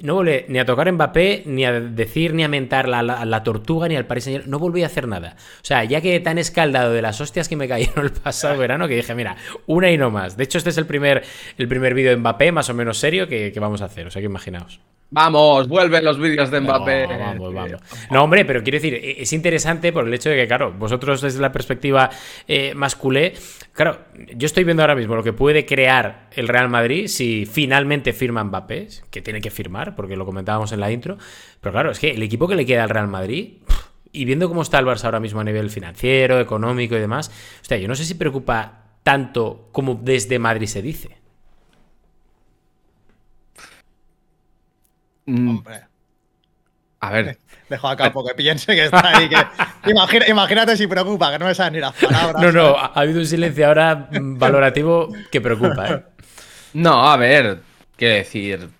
No 0.03 0.15
volví 0.15 0.45
ni 0.49 0.59
a 0.59 0.65
tocar 0.65 0.91
Mbappé, 0.91 1.45
ni 1.47 1.65
a 1.65 1.73
decir, 1.73 2.35
ni 2.35 2.43
a 2.43 2.49
mentar 2.49 2.89
la, 2.89 3.03
la, 3.03 3.43
tortuga, 3.45 3.87
ni 3.89 3.97
al 3.97 4.07
Paris 4.07 4.25
Saint 4.25 4.47
No 4.47 4.59
volví 4.59 4.83
a 4.83 4.87
hacer 4.87 5.07
nada. 5.07 5.37
O 5.39 5.65
sea, 5.65 5.85
ya 5.85 6.01
que 6.01 6.19
tan 6.21 6.39
de 6.89 7.03
las 7.03 7.21
hostias 7.21 7.49
que 7.49 7.57
me 7.57 7.69
cayeron 7.69 8.05
el 8.05 8.13
pasado 8.13 8.57
verano 8.57 8.89
que 8.89 8.97
dije, 8.97 9.15
mira, 9.15 9.37
una 9.67 9.91
y 9.91 9.99
no 9.99 10.11
más. 10.11 10.37
De 10.37 10.45
hecho, 10.45 10.59
este 10.59 10.71
es 10.71 10.79
el 10.79 10.87
primer, 10.87 11.23
el 11.59 11.69
primer 11.69 11.95
vídeo 11.95 12.11
de 12.11 12.17
Mbappé, 12.17 12.53
más 12.53 12.71
o 12.71 12.75
menos 12.75 12.99
serio, 12.99 13.29
que, 13.29 13.53
vamos 13.61 13.83
a 13.83 13.87
hacer. 13.87 14.07
O 14.07 14.11
sea 14.11 14.21
que 14.23 14.27
imaginaos. 14.27 14.81
Vamos, 15.13 15.67
vuelven 15.67 16.05
los 16.05 16.19
vídeos 16.19 16.51
de 16.53 16.61
Mbappé. 16.61 17.09
No, 17.09 17.19
vamos, 17.19 17.55
vamos. 17.55 17.81
No, 18.11 18.23
hombre, 18.23 18.45
pero 18.45 18.63
quiero 18.63 18.77
decir, 18.77 18.95
e-, 18.95 19.23
es 19.23 19.33
interesante 19.33 19.93
por 19.93 20.07
el 20.07 20.15
hecho 20.15 20.31
de 20.31 20.37
que, 20.37 20.47
claro, 20.47 20.73
vosotros 20.73 21.21
desde 21.21 21.41
la 21.41 21.51
perspectiva 21.51 22.11
eh, 22.47 22.75
más 22.75 22.95
culé, 22.95 23.35
claro, 23.73 23.99
yo 24.37 24.47
estoy 24.47 24.63
viendo 24.63 24.83
ahora 24.83 24.95
mismo 24.95 25.17
lo 25.17 25.25
que 25.25 25.33
puede 25.33 25.67
crear 25.67 26.29
el 26.33 26.47
Real 26.47 26.69
Madrid 26.69 27.09
si 27.09 27.45
finalmente 27.45 28.13
firma 28.13 28.45
Mbappé, 28.45 28.89
que 29.11 29.21
tiene 29.21 29.41
que 29.41 29.51
firmar, 29.51 29.97
porque 29.97 30.17
lo 30.17 30.25
comentábamos 30.25 30.71
en 30.71 30.79
la 30.79 30.93
intro. 30.93 31.19
Pero 31.61 31.73
claro, 31.73 31.91
es 31.91 31.99
que 31.99 32.13
el 32.13 32.23
equipo 32.23 32.47
que 32.47 32.55
le 32.55 32.65
queda 32.65 32.85
al 32.85 32.91
Real 32.91 33.09
Madrid. 33.09 33.55
Y 34.13 34.25
viendo 34.25 34.49
cómo 34.49 34.63
está 34.63 34.79
el 34.79 34.87
Barça 34.87 35.05
ahora 35.05 35.21
mismo 35.21 35.41
a 35.41 35.45
nivel 35.45 35.71
financiero, 35.71 36.41
económico 36.41 36.97
y 36.97 37.01
demás, 37.01 37.31
hostia, 37.61 37.79
yo 37.79 37.89
no 37.89 37.95
sé 37.95 38.05
si 38.05 38.15
preocupa 38.15 38.81
tanto 39.03 39.69
como 39.73 39.95
desde 39.95 40.39
Madrid 40.39 40.67
se 40.67 40.83
dice. 40.83 41.17
Mm. 45.27 45.49
Hombre. 45.49 45.81
A 47.01 47.11
ver. 47.11 47.39
Dejo 47.69 47.89
a 47.89 47.97
Capo 47.97 48.27
que 48.27 48.35
piense 48.35 48.75
que 48.75 48.87
está 48.87 49.17
ahí. 49.17 49.31
imagínate 50.29 50.77
si 50.77 50.89
preocupa, 50.89 51.31
que 51.31 51.39
no 51.39 51.47
me 51.47 51.55
saben 51.55 51.75
ni 51.75 51.81
las 51.81 51.95
palabras. 51.95 52.43
No, 52.43 52.51
no, 52.51 52.77
ha, 52.77 52.87
habido 52.87 53.21
un 53.21 53.27
silencio 53.27 53.67
ahora 53.69 54.09
valorativo 54.11 55.09
que 55.31 55.41
preocupa, 55.41 55.89
¿eh? 55.89 56.03
No, 56.73 57.09
a 57.09 57.17
ver, 57.17 57.61
quiero 57.97 58.15
decir, 58.15 58.71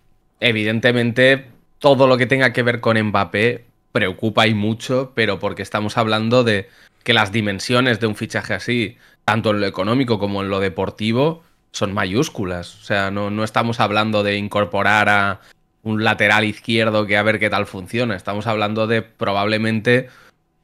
evidentemente 0.41 1.51
todo 1.79 2.07
lo 2.07 2.17
que 2.17 2.27
tenga 2.27 2.53
que 2.53 2.63
ver 2.63 2.81
con 2.81 3.01
Mbappé 3.01 3.70
preocupa 3.93 4.47
y 4.47 4.55
mucho, 4.55 5.13
pero 5.15 5.39
porque 5.39 5.63
estamos 5.63 5.97
hablando 5.97 6.45
de 6.45 6.69
que 7.03 7.15
las 7.15 7.33
dimensiones 7.33 8.01
de 8.01 8.07
un 8.07 8.17
fichaje 8.17 8.55
así, 8.55 8.97
tanto 9.25 9.51
en 9.51 9.61
lo 9.61 9.67
económico 9.67 10.19
como 10.19 10.43
en 10.43 10.51
lo 10.51 10.61
deportivo, 10.61 11.43
son 11.73 11.93
mayúsculas. 11.93 12.77
O 12.77 12.85
sea, 12.85 13.11
no, 13.11 13.31
no 13.31 13.45
estamos 13.45 13.81
hablando 13.81 14.23
de 14.23 14.37
incorporar 14.37 15.09
a 15.09 15.41
un 15.83 16.05
lateral 16.05 16.45
izquierdo 16.45 17.07
que 17.07 17.17
a 17.17 17.23
ver 17.23 17.39
qué 17.39 17.51
tal 17.51 17.67
funciona. 17.67 18.17
Estamos 18.17 18.47
hablando 18.47 18.87
de 18.87 19.03
probablemente 19.03 20.09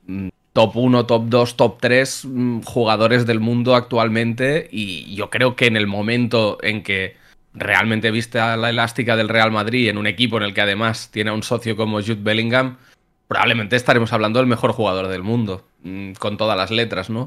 mm, 0.06 0.28
top 0.52 0.76
1, 0.76 1.06
top 1.06 1.24
2, 1.28 1.56
top 1.56 1.78
3 1.80 2.24
mm, 2.24 2.60
jugadores 2.62 3.26
del 3.26 3.40
mundo 3.40 3.74
actualmente 3.74 4.68
y 4.70 5.14
yo 5.14 5.30
creo 5.30 5.56
que 5.56 5.66
en 5.66 5.76
el 5.76 5.86
momento 5.86 6.58
en 6.62 6.82
que 6.82 7.16
realmente 7.54 8.10
viste 8.10 8.38
a 8.38 8.56
la 8.56 8.70
elástica 8.70 9.16
del 9.16 9.28
Real 9.28 9.50
Madrid 9.50 9.88
en 9.88 9.98
un 9.98 10.06
equipo 10.06 10.36
en 10.36 10.42
el 10.42 10.54
que 10.54 10.60
además 10.60 11.10
tiene 11.10 11.30
a 11.30 11.32
un 11.32 11.42
socio 11.42 11.76
como 11.76 12.00
Jude 12.00 12.18
Bellingham, 12.20 12.76
probablemente 13.28 13.76
estaremos 13.76 14.12
hablando 14.12 14.38
del 14.38 14.46
mejor 14.46 14.72
jugador 14.72 15.08
del 15.08 15.22
mundo, 15.22 15.66
mm, 15.82 16.12
con 16.12 16.36
todas 16.36 16.56
las 16.56 16.70
letras, 16.70 17.10
¿no? 17.10 17.22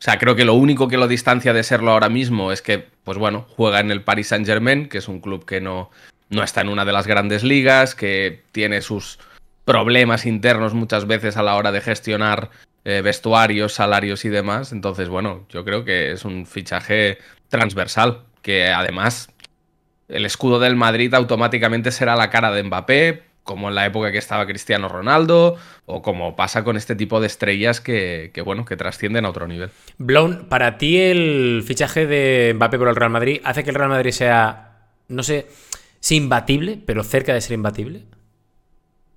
O 0.00 0.02
sea, 0.02 0.18
creo 0.18 0.34
que 0.34 0.46
lo 0.46 0.54
único 0.54 0.88
que 0.88 0.96
lo 0.96 1.08
distancia 1.08 1.52
de 1.52 1.62
serlo 1.62 1.90
ahora 1.90 2.08
mismo 2.08 2.52
es 2.52 2.62
que, 2.62 2.88
pues 3.04 3.18
bueno, 3.18 3.46
juega 3.50 3.80
en 3.80 3.90
el 3.90 4.02
Paris 4.02 4.28
Saint 4.28 4.46
Germain, 4.46 4.88
que 4.88 4.98
es 4.98 5.08
un 5.08 5.20
club 5.20 5.44
que 5.44 5.60
no, 5.60 5.90
no 6.30 6.42
está 6.42 6.62
en 6.62 6.70
una 6.70 6.86
de 6.86 6.92
las 6.92 7.06
grandes 7.06 7.44
ligas, 7.44 7.94
que 7.94 8.42
tiene 8.52 8.80
sus 8.80 9.18
problemas 9.66 10.24
internos 10.24 10.72
muchas 10.72 11.06
veces 11.06 11.36
a 11.36 11.42
la 11.42 11.54
hora 11.54 11.70
de 11.70 11.82
gestionar 11.82 12.50
eh, 12.84 13.02
vestuarios, 13.02 13.74
salarios 13.74 14.24
y 14.24 14.30
demás. 14.30 14.72
Entonces, 14.72 15.10
bueno, 15.10 15.44
yo 15.50 15.66
creo 15.66 15.84
que 15.84 16.12
es 16.12 16.24
un 16.24 16.46
fichaje 16.46 17.18
transversal, 17.48 18.22
que 18.40 18.68
además 18.68 19.28
el 20.08 20.24
escudo 20.24 20.58
del 20.58 20.76
Madrid 20.76 21.12
automáticamente 21.12 21.92
será 21.92 22.16
la 22.16 22.30
cara 22.30 22.50
de 22.52 22.62
Mbappé, 22.62 23.22
como 23.44 23.68
en 23.68 23.74
la 23.74 23.86
época 23.86 24.12
que 24.12 24.18
estaba 24.18 24.46
Cristiano 24.46 24.88
Ronaldo, 24.88 25.56
o 25.86 26.02
como 26.02 26.36
pasa 26.36 26.62
con 26.62 26.76
este 26.76 26.94
tipo 26.94 27.20
de 27.20 27.26
estrellas 27.26 27.80
que, 27.80 28.32
bueno, 28.44 28.64
que 28.64 28.76
trascienden 28.76 29.24
a 29.24 29.30
otro 29.30 29.46
nivel. 29.48 29.70
Blown, 29.98 30.46
para 30.48 30.78
ti 30.78 30.98
el 30.98 31.62
fichaje 31.66 32.06
de 32.06 32.52
Mbappé 32.54 32.78
por 32.78 32.88
el 32.88 32.96
Real 32.96 33.10
Madrid 33.10 33.40
hace 33.44 33.64
que 33.64 33.70
el 33.70 33.76
Real 33.76 33.90
Madrid 33.90 34.12
sea, 34.12 34.78
no 35.08 35.22
sé, 35.22 35.48
si 35.98 36.16
imbatible, 36.16 36.80
pero 36.84 37.02
cerca 37.02 37.34
de 37.34 37.40
ser 37.40 37.54
imbatible. 37.54 38.04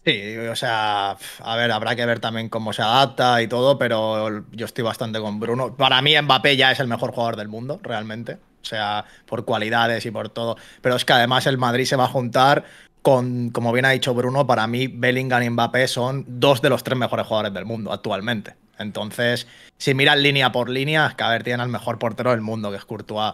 Sí, 0.05 0.35
o 0.37 0.55
sea, 0.55 1.15
a 1.39 1.55
ver, 1.55 1.71
habrá 1.71 1.95
que 1.95 2.05
ver 2.05 2.19
también 2.19 2.49
cómo 2.49 2.73
se 2.73 2.81
adapta 2.81 3.41
y 3.41 3.47
todo, 3.47 3.77
pero 3.77 4.43
yo 4.51 4.65
estoy 4.65 4.83
bastante 4.83 5.19
con 5.21 5.39
Bruno. 5.39 5.77
Para 5.77 6.01
mí 6.01 6.13
Mbappé 6.19 6.57
ya 6.57 6.71
es 6.73 6.79
el 6.81 6.87
mejor 6.87 7.11
jugador 7.11 7.37
del 7.37 7.47
mundo, 7.47 7.79
realmente. 7.81 8.33
O 8.33 8.65
sea, 8.65 9.05
por 9.25 9.45
cualidades 9.45 10.05
y 10.05 10.11
por 10.11 10.27
todo. 10.29 10.57
Pero 10.81 10.95
es 10.95 11.05
que 11.05 11.13
además 11.13 11.47
el 11.47 11.57
Madrid 11.57 11.85
se 11.85 11.95
va 11.95 12.05
a 12.05 12.09
juntar 12.09 12.65
con, 13.03 13.51
como 13.51 13.71
bien 13.71 13.85
ha 13.85 13.91
dicho 13.91 14.15
Bruno, 14.15 14.47
para 14.47 14.65
mí 14.65 14.87
Bellingham 14.87 15.43
y 15.43 15.49
Mbappé 15.51 15.87
son 15.87 16.25
dos 16.27 16.61
de 16.63 16.69
los 16.69 16.83
tres 16.83 16.97
mejores 16.97 17.27
jugadores 17.27 17.53
del 17.53 17.65
mundo 17.65 17.93
actualmente. 17.93 18.55
Entonces, 18.79 19.47
si 19.77 19.93
miras 19.93 20.17
línea 20.17 20.51
por 20.51 20.69
línea, 20.69 21.05
es 21.05 21.13
que 21.13 21.23
a 21.23 21.29
ver, 21.29 21.43
tienen 21.43 21.61
al 21.61 21.69
mejor 21.69 21.99
portero 21.99 22.31
del 22.31 22.41
mundo, 22.41 22.71
que 22.71 22.77
es 22.77 22.85
Courtois. 22.85 23.33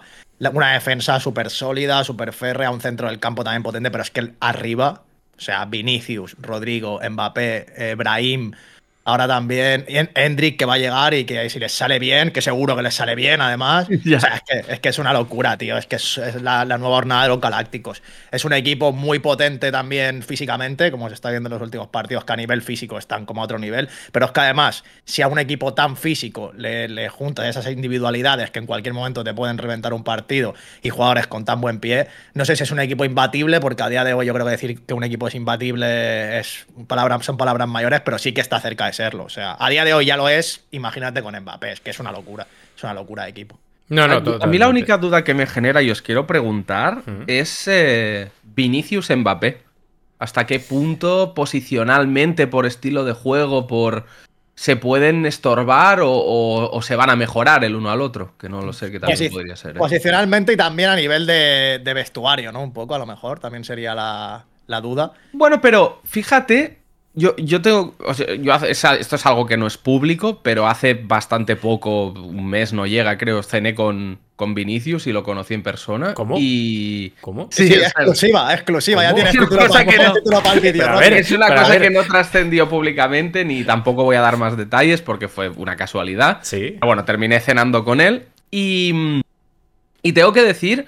Una 0.53 0.73
defensa 0.73 1.19
súper 1.21 1.49
sólida, 1.49 2.03
súper 2.03 2.33
férrea, 2.33 2.71
un 2.71 2.81
centro 2.81 3.07
del 3.07 3.19
campo 3.19 3.45
también 3.45 3.63
potente, 3.63 3.89
pero 3.89 4.03
es 4.03 4.11
que 4.11 4.33
arriba 4.41 5.03
o 5.39 5.41
sea, 5.41 5.63
Vinicius, 5.63 6.35
Rodrigo, 6.41 6.99
Mbappé, 7.01 7.65
eh, 7.77 7.95
Brahim, 7.95 8.51
Ahora 9.09 9.27
también 9.27 9.85
Hendrik 9.87 10.57
que 10.57 10.65
va 10.65 10.75
a 10.75 10.77
llegar 10.77 11.13
y 11.15 11.25
que 11.25 11.49
si 11.49 11.57
les 11.57 11.71
sale 11.71 11.97
bien, 11.97 12.29
que 12.29 12.41
seguro 12.41 12.75
que 12.75 12.83
les 12.83 12.93
sale 12.93 13.15
bien 13.15 13.41
además. 13.41 13.87
O 14.19 14.19
sea, 14.19 14.41
es, 14.67 14.79
que, 14.79 14.89
es, 14.89 14.99
una 14.99 15.13
locura, 15.13 15.57
tío. 15.57 15.77
Es 15.77 15.85
que 15.85 15.95
es, 15.95 16.19
la, 16.41 16.65
nueva 16.65 16.95
jornada 16.95 17.23
de 17.23 17.29
los 17.29 17.39
Galácticos. 17.39 18.01
Es 18.31 18.43
un 18.43 18.53
equipo 18.53 18.91
muy 18.91 19.19
potente 19.19 19.71
también 19.71 20.23
físicamente, 20.23 20.91
como 20.91 21.07
se 21.07 21.15
está 21.15 21.29
viendo 21.29 21.47
en 21.47 21.53
los 21.53 21.61
últimos 21.61 21.87
partidos, 21.87 22.25
que 22.25 22.33
a 22.33 22.35
nivel 22.35 22.61
físico 22.61 22.97
están 22.97 23.25
como 23.25 23.41
a 23.41 23.45
otro 23.45 23.59
nivel. 23.59 23.87
Pero 24.11 24.25
es 24.25 24.31
que 24.31 24.41
además, 24.41 24.83
si 25.05 25.21
a 25.21 25.27
un 25.27 25.39
equipo 25.39 25.73
tan 25.73 25.95
físico 25.95 26.51
le, 26.55 26.89
le 26.89 27.07
juntas 27.07 27.45
esas 27.45 27.67
individualidades 27.71 28.51
que 28.51 28.59
en 28.59 28.65
cualquier 28.65 28.93
momento 28.93 29.23
te 29.23 29.33
pueden 29.33 29.57
reventar 29.57 29.93
un 29.93 30.03
partido 30.03 30.53
y 30.81 30.89
jugadores 30.89 31.27
con 31.27 31.45
tan 31.45 31.61
buen 31.61 31.79
pie, 31.79 32.07
no 32.33 32.45
sé 32.45 32.55
si 32.55 32.63
es 32.63 32.71
un 32.71 32.79
equipo 32.79 33.05
imbatible, 33.05 33.59
porque 33.59 33.83
a 33.83 33.89
día 33.89 34.03
de 34.03 34.13
hoy 34.13 34.25
yo 34.25 34.33
creo 34.33 34.45
que 34.45 34.51
decir 34.51 34.81
que 34.81 34.93
un 34.93 35.03
equipo 35.03 35.27
es 35.27 35.35
imbatible 35.35 36.39
es 36.39 36.65
palabras, 36.87 37.25
son 37.25 37.37
palabras 37.37 37.67
mayores, 37.67 38.01
pero 38.01 38.17
sí 38.17 38.33
que 38.33 38.41
está 38.41 38.59
cerca 38.59 38.85
de 38.85 38.93
serlo. 38.99 39.23
O 39.23 39.29
sea, 39.29 39.55
a 39.57 39.69
día 39.69 39.85
de 39.85 39.93
hoy 39.93 40.05
ya 40.05 40.17
lo 40.17 40.27
es, 40.27 40.65
imagínate 40.71 41.23
con 41.23 41.33
Mbappé, 41.39 41.71
es 41.71 41.79
que 41.79 41.91
es 41.91 41.99
una 42.01 42.11
locura. 42.11 42.45
Es 42.75 42.83
una 42.83 42.93
locura 42.93 43.23
de 43.23 43.29
equipo. 43.29 43.57
No, 43.87 44.07
no, 44.07 44.15
a, 44.15 44.43
a 44.43 44.47
mí 44.47 44.57
la 44.57 44.67
única 44.67 44.97
duda 44.97 45.23
que 45.23 45.33
me 45.33 45.47
genera 45.47 45.81
y 45.81 45.89
os 45.89 46.01
quiero 46.01 46.27
preguntar 46.27 47.01
es 47.25 47.67
eh, 47.67 48.29
Vinicius 48.43 49.09
Mbappé. 49.09 49.61
¿Hasta 50.19 50.45
qué 50.45 50.59
punto 50.59 51.33
posicionalmente, 51.33 52.45
por 52.45 52.65
estilo 52.65 53.05
de 53.05 53.13
juego, 53.13 53.67
por 53.67 54.05
se 54.53 54.75
pueden 54.75 55.25
estorbar 55.25 56.01
o, 56.03 56.77
se 56.83 56.97
van 56.97 57.09
a 57.09 57.15
mejorar 57.15 57.63
el 57.63 57.75
uno 57.75 57.89
al 57.91 58.01
otro? 58.01 58.33
Que 58.37 58.49
no 58.49 58.61
lo 58.61 58.73
sé, 58.73 58.91
que 58.91 58.99
también 58.99 59.31
podría 59.31 59.55
ser. 59.55 59.77
¿eh? 59.77 59.79
Posicionalmente 59.79 60.51
y 60.51 60.57
también 60.57 60.89
a 60.89 60.97
nivel 60.97 61.25
de, 61.25 61.91
vestuario, 61.95 62.51
¿no? 62.51 62.61
Un 62.61 62.73
poco, 62.73 62.95
a 62.95 62.99
lo 62.99 63.05
mejor, 63.05 63.39
también 63.39 63.63
sería 63.63 63.95
la, 63.95 64.43
la 64.67 64.81
duda. 64.81 65.13
Bueno, 65.31 65.61
pero 65.61 66.01
fíjate 66.03 66.79
yo, 67.15 67.35
yo 67.37 67.61
tengo. 67.61 67.95
yo 68.39 68.55
esto 68.55 69.15
es 69.15 69.25
algo 69.25 69.45
que 69.45 69.57
no 69.57 69.67
es 69.67 69.77
público, 69.77 70.41
pero 70.43 70.67
hace 70.67 70.93
bastante 70.93 71.55
poco, 71.55 72.11
un 72.11 72.47
mes 72.47 72.71
no 72.71 72.85
llega, 72.85 73.17
creo, 73.17 73.41
cené 73.41 73.73
con, 73.73 74.19
con 74.35 74.53
Vinicius 74.53 75.07
y 75.07 75.11
lo 75.11 75.23
conocí 75.23 75.53
en 75.53 75.63
persona. 75.63 76.13
¿Cómo? 76.13 76.35
Y. 76.39 77.13
¿Cómo? 77.21 77.49
Sí, 77.51 77.73
exclusiva, 77.73 78.53
exclusiva. 78.53 79.03
Ya 79.03 79.15
tienes 79.15 79.31
título, 79.39 79.67
para, 79.67 80.53
el 80.53 80.59
vídeo. 80.61 81.01
es 81.01 81.31
una 81.31 81.53
cosa 81.53 81.79
que 81.79 81.89
no 81.89 82.03
trascendió 82.03 82.69
públicamente, 82.69 83.43
ni 83.43 83.63
tampoco 83.63 84.03
voy 84.03 84.15
a 84.15 84.21
dar 84.21 84.37
más 84.37 84.55
detalles 84.55 85.01
porque 85.01 85.27
fue 85.27 85.49
una 85.49 85.75
casualidad. 85.75 86.39
Sí. 86.43 86.75
Pero 86.79 86.87
bueno, 86.87 87.05
terminé 87.05 87.39
cenando 87.39 87.83
con 87.83 88.01
él 88.01 88.27
y. 88.51 89.21
Y 90.01 90.13
tengo 90.13 90.31
que 90.31 90.43
decir 90.43 90.85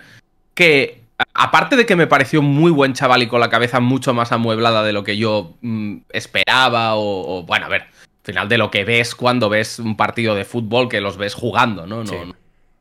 que 0.53 1.00
aparte 1.43 1.75
de 1.75 1.87
que 1.87 1.95
me 1.95 2.05
pareció 2.05 2.41
muy 2.41 2.71
buen 2.71 2.93
chaval 2.93 3.23
y 3.23 3.27
con 3.27 3.39
la 3.39 3.49
cabeza 3.49 3.79
mucho 3.79 4.13
más 4.13 4.31
amueblada 4.31 4.83
de 4.83 4.93
lo 4.93 5.03
que 5.03 5.17
yo 5.17 5.55
mm, 5.61 5.97
esperaba, 6.11 6.95
o, 6.95 7.43
bueno, 7.43 7.65
a 7.65 7.69
ver, 7.69 7.81
al 7.81 8.23
final 8.23 8.47
de 8.47 8.59
lo 8.59 8.69
que 8.69 8.83
ves 8.83 9.15
cuando 9.15 9.49
ves 9.49 9.79
un 9.79 9.97
partido 9.97 10.35
de 10.35 10.45
fútbol, 10.45 10.87
que 10.87 11.01
los 11.01 11.17
ves 11.17 11.33
jugando, 11.33 11.87
¿no? 11.87 12.03
No, 12.03 12.35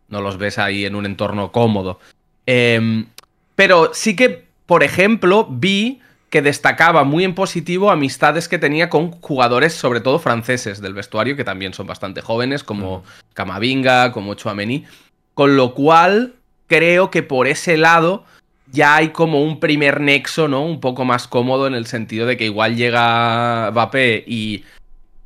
no 0.08 0.20
los 0.20 0.36
ves 0.36 0.58
ahí 0.58 0.84
en 0.84 0.94
un 0.94 1.06
entorno 1.06 1.52
cómodo. 1.52 2.00
Em, 2.44 3.06
pero 3.54 3.92
sí 3.94 4.14
que, 4.14 4.44
por 4.66 4.82
ejemplo, 4.82 5.46
vi 5.48 6.00
que 6.28 6.42
destacaba 6.42 7.04
muy 7.04 7.24
en 7.24 7.34
positivo 7.34 7.90
amistades 7.90 8.46
que 8.46 8.58
tenía 8.58 8.90
con 8.90 9.10
jugadores, 9.10 9.72
sobre 9.72 10.00
todo 10.00 10.18
franceses 10.18 10.82
del 10.82 10.92
vestuario, 10.92 11.34
que 11.34 11.44
también 11.44 11.72
son 11.72 11.86
bastante 11.86 12.20
jóvenes, 12.20 12.62
como 12.62 13.04
Camavinga, 13.32 14.12
como 14.12 14.34
Chouameni. 14.34 14.84
Con 15.32 15.56
lo 15.56 15.72
cual, 15.72 16.34
creo 16.66 17.10
que 17.10 17.22
por 17.22 17.46
ese 17.46 17.78
lado 17.78 18.24
ya 18.72 18.96
hay 18.96 19.10
como 19.10 19.42
un 19.42 19.60
primer 19.60 20.00
nexo, 20.00 20.48
¿no? 20.48 20.64
Un 20.64 20.80
poco 20.80 21.04
más 21.04 21.28
cómodo 21.28 21.66
en 21.66 21.74
el 21.74 21.86
sentido 21.86 22.26
de 22.26 22.36
que 22.36 22.44
igual 22.44 22.76
llega 22.76 23.70
Mbappé 23.72 24.24
y, 24.26 24.64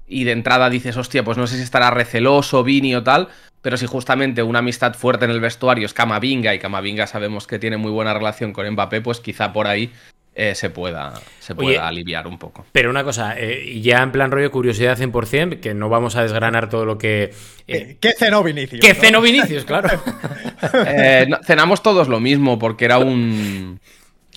y 0.07 0.25
de 0.25 0.33
entrada 0.33 0.71
dices, 0.71 0.97
hostia, 0.97 1.25
pues 1.25 1.39
no 1.39 1.47
sé 1.47 1.57
si 1.57 1.63
estará 1.63 1.91
receloso, 1.91 2.65
Vini 2.65 2.95
o 2.95 3.03
tal, 3.03 3.29
pero 3.63 3.77
si 3.77 3.87
justamente 3.87 4.43
una 4.43 4.61
amistad 4.61 4.95
fuerte 4.95 5.25
en 5.25 5.31
el 5.31 5.41
vestuario 5.41 5.87
es 5.87 5.95
Camavinga 5.95 6.55
y 6.55 6.59
Camavinga 6.59 7.07
sabemos 7.07 7.47
que 7.47 7.59
tiene 7.59 7.77
muy 7.77 7.91
buena 7.91 8.15
relación 8.15 8.53
con 8.53 8.71
Mbappé, 8.71 9.01
pues 9.01 9.21
quizá 9.21 9.53
por 9.53 9.67
ahí 9.67 9.91
eh, 10.37 10.55
se 10.55 10.71
pueda, 10.71 11.15
se 11.39 11.55
pueda 11.55 11.87
aliviar 11.87 12.27
un 12.27 12.39
poco. 12.39 12.67
Pero 12.73 12.91
una 12.91 13.05
cosa, 13.05 13.35
eh, 13.39 13.81
ya 13.81 14.03
en 14.03 14.11
plan 14.11 14.33
rollo 14.33 14.51
curiosidad 14.51 14.99
100%, 14.99 15.61
que 15.61 15.75
no 15.75 15.89
vamos 15.89 16.17
a 16.17 16.23
desgranar 16.23 16.69
todo 16.69 16.85
lo 16.85 16.99
que... 16.99 17.33
Eh, 17.69 17.97
¿Qué 18.01 18.13
cenó 18.13 18.43
Vinicius? 18.43 18.81
¿Qué 18.81 18.95
cenó 18.95 19.21
Vinicius? 19.21 19.65
Claro. 19.65 19.89
cenamos 21.45 21.83
todos 21.83 22.09
lo 22.09 22.19
mismo, 22.19 22.59
porque 22.59 22.85
era 22.85 22.99
un... 22.99 23.81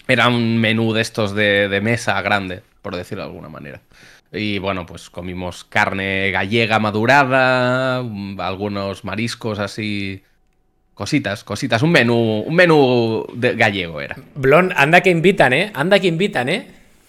Era 0.08 0.30
un 0.30 0.58
menú 0.58 0.94
de 0.94 1.01
estos 1.01 1.36
de, 1.36 1.68
de 1.68 1.82
mesa 1.82 2.22
grande, 2.22 2.62
por 2.82 2.96
decirlo 2.96 3.24
de 3.24 3.30
alguna 3.30 3.50
manera. 3.50 3.82
Y 4.32 4.60
bueno, 4.60 4.86
pues 4.86 5.10
comimos 5.10 5.63
carne 5.63 6.32
gallega 6.32 6.80
madurada, 6.80 7.98
algunos 8.38 9.04
mariscos 9.04 9.60
así 9.60 10.24
Cositas, 10.98 11.44
cositas, 11.44 11.84
un 11.84 11.92
menú, 11.92 12.44
un 12.48 12.56
menú 12.56 13.24
de 13.32 13.54
gallego 13.54 14.01
era. 14.01 14.16
Blon, 14.34 14.74
anda 14.75 15.01
que 15.01 15.12
invitan, 15.12 15.54
¿eh? 15.54 15.70
Anda 15.75 16.00
que 16.00 16.08
invitan, 16.08 16.50
¿eh? 16.50 16.66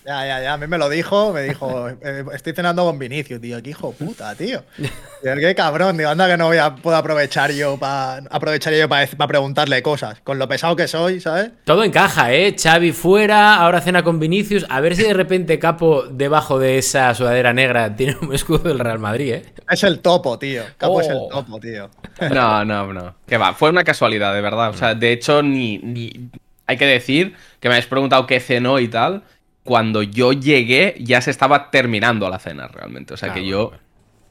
Ya, 0.09 0.27
ya, 0.27 0.41
ya. 0.41 0.53
A 0.55 0.57
mí 0.57 0.67
me 0.67 0.79
lo 0.79 0.88
dijo, 0.88 1.35
me 1.35 1.43
dijo, 1.43 1.87
eh, 2.00 2.25
estoy 2.33 2.55
cenando 2.55 2.83
con 2.83 2.99
Vinicius, 2.99 3.43
tío. 3.43 3.62
Qué 3.62 3.71
hijo 3.71 3.93
puta, 3.93 4.35
tío. 4.35 4.65
qué 5.23 5.55
cabrón, 5.55 5.99
digo, 5.99 6.09
anda 6.09 6.27
que 6.27 6.38
no 6.38 6.47
voy 6.47 6.57
a, 6.57 6.77
puedo 6.77 6.97
aprovechar 6.97 7.53
yo 7.53 7.77
para 7.77 8.23
aprovechar 8.31 8.73
yo 8.73 8.88
para 8.88 9.07
preguntarle 9.07 9.83
cosas. 9.83 10.19
Con 10.25 10.38
lo 10.38 10.49
pesado 10.49 10.75
que 10.77 10.88
soy, 10.88 11.21
¿sabes? 11.21 11.50
Todo 11.65 11.85
encaja, 11.85 12.33
¿eh? 12.33 12.57
Xavi 12.59 12.93
fuera, 12.93 13.57
ahora 13.57 13.83
cena 13.83 14.03
con 14.03 14.19
Vinicius. 14.19 14.65
A 14.71 14.81
ver 14.81 14.97
si 14.97 15.03
de 15.03 15.12
repente 15.12 15.59
Capo, 15.59 16.05
debajo 16.05 16.59
de 16.59 16.79
esa 16.79 17.15
sudadera 17.15 17.53
negra, 17.53 17.95
tiene 17.95 18.17
un 18.23 18.35
escudo 18.35 18.61
del 18.61 18.79
Real 18.79 18.99
Madrid, 18.99 19.35
¿eh? 19.35 19.45
Es 19.71 19.83
el 19.83 20.00
topo, 20.00 20.38
tío. 20.38 20.62
Capo 20.79 21.03
es 21.03 21.09
el 21.09 21.19
oh. 21.21 21.29
topo, 21.29 21.61
tío. 21.61 21.91
No, 22.33 22.65
no, 22.65 22.95
no. 22.95 23.15
Que 23.27 23.37
va, 23.37 23.53
fue 23.53 23.69
una 23.69 23.85
casualidad, 23.85 24.33
de 24.33 24.41
verdad. 24.41 24.71
O 24.71 24.75
sea, 24.75 24.95
de 24.95 25.12
hecho, 25.12 25.43
ni, 25.43 25.77
ni... 25.77 26.31
Hay 26.67 26.79
que 26.79 26.87
decir 26.87 27.35
que 27.61 27.69
me 27.69 27.75
habéis 27.75 27.87
preguntado 27.87 28.27
qué 28.27 28.41
cenó 28.41 28.79
y 28.79 28.88
tal 28.88 29.23
cuando 29.69 30.03
yo 30.03 30.33
llegué 30.33 30.95
ya 30.99 31.21
se 31.21 31.31
estaba 31.31 31.71
terminando 31.71 32.27
la 32.31 32.39
cena 32.39 32.69
realmente. 32.69 33.13
O 33.13 33.19
sea 33.19 33.35
que 33.35 33.47
yo 33.47 33.73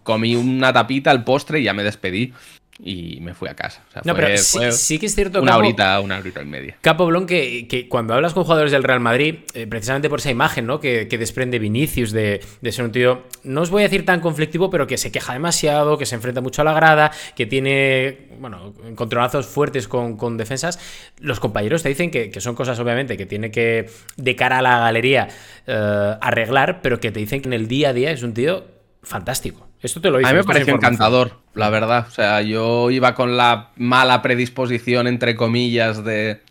comí 0.02 0.36
una 0.36 0.74
tapita 0.74 1.12
al 1.12 1.24
postre 1.24 1.60
y 1.60 1.64
ya 1.64 1.76
me 1.76 1.84
despedí 1.84 2.34
y 2.80 3.20
me 3.22 3.34
fui 3.34 3.50
a 3.50 3.56
casa. 3.56 3.82
no, 4.04 4.14
pero 4.14 4.38
sí, 4.38 5.00
que 5.00 5.08
es 5.08 5.16
cierto 5.16 5.42
una 5.42 5.58
horita, 5.58 6.00
una 6.00 6.18
horita 6.18 6.42
y 6.42 6.46
media. 6.46 6.78
Capo 6.82 7.06
Blon, 7.06 7.26
que, 7.26 7.88
cuando 7.90 8.14
hablas 8.14 8.34
con 8.34 8.44
jugadores 8.44 8.72
del 8.72 8.84
Real 8.84 9.00
Madrid, 9.00 9.36
eh, 9.54 9.66
precisamente 9.68 10.10
por 10.10 10.20
esa 10.20 10.30
imagen 10.30 10.68
¿no? 10.68 10.80
que, 10.80 11.06
desprende 11.06 11.58
Vinicius 11.60 12.12
de, 12.12 12.42
ser 12.70 12.86
un 12.86 12.92
tío, 12.92 13.24
no 13.44 13.62
os 13.62 13.70
voy 13.70 13.82
a 13.82 13.86
decir 13.86 14.06
tan 14.06 14.20
conflictivo, 14.20 14.70
pero 14.70 14.86
que 14.86 14.98
se 14.98 15.12
queja 15.12 15.34
demasiado, 15.34 15.98
que 15.98 16.06
se 16.06 16.16
enfrenta 16.16 16.42
mucho 16.42 16.62
a 16.62 16.66
la 16.66 16.74
grada, 16.74 17.12
que 17.36 17.46
tiene, 17.46 18.28
bueno, 18.40 18.74
encontronazos 18.86 19.48
fuertes 19.48 19.88
con, 19.88 20.38
defensas, 20.38 20.80
los 21.20 21.40
compañeros 21.40 21.82
te 21.82 21.90
dicen 21.90 22.12
que, 22.12 22.32
son 22.40 22.54
cosas, 22.54 22.78
obviamente, 22.80 23.18
que 23.18 23.26
tiene 23.26 23.50
que, 23.50 23.90
de 24.18 24.36
cara 24.36 24.60
a 24.60 24.62
la 24.62 24.80
galería, 24.80 25.28
eh, 25.66 26.16
arreglar, 26.22 26.82
pero 26.82 27.00
que 27.00 27.12
te 27.12 27.20
dicen 27.20 27.42
que 27.42 27.50
en 27.50 27.54
el 27.54 27.68
día 27.68 27.90
a 27.90 27.94
día 27.94 28.12
es 28.12 28.22
un 28.22 28.34
tío 28.34 28.66
fantástico. 29.02 29.67
Esto 29.82 30.02
te 30.02 30.10
lo 30.10 30.18
A 30.18 30.22
mí 30.22 30.34
me 30.34 30.44
pareció 30.44 30.74
encantador, 30.74 31.40
la 31.54 31.70
verdad. 31.70 32.06
O 32.08 32.12
sea, 32.12 32.42
yo 32.42 32.90
iba 32.90 33.14
con 33.14 33.38
la 33.38 33.70
mala 33.76 34.22
predisposición, 34.22 35.08
entre 35.08 35.36
comillas, 35.36 36.04
de, 36.04 36.42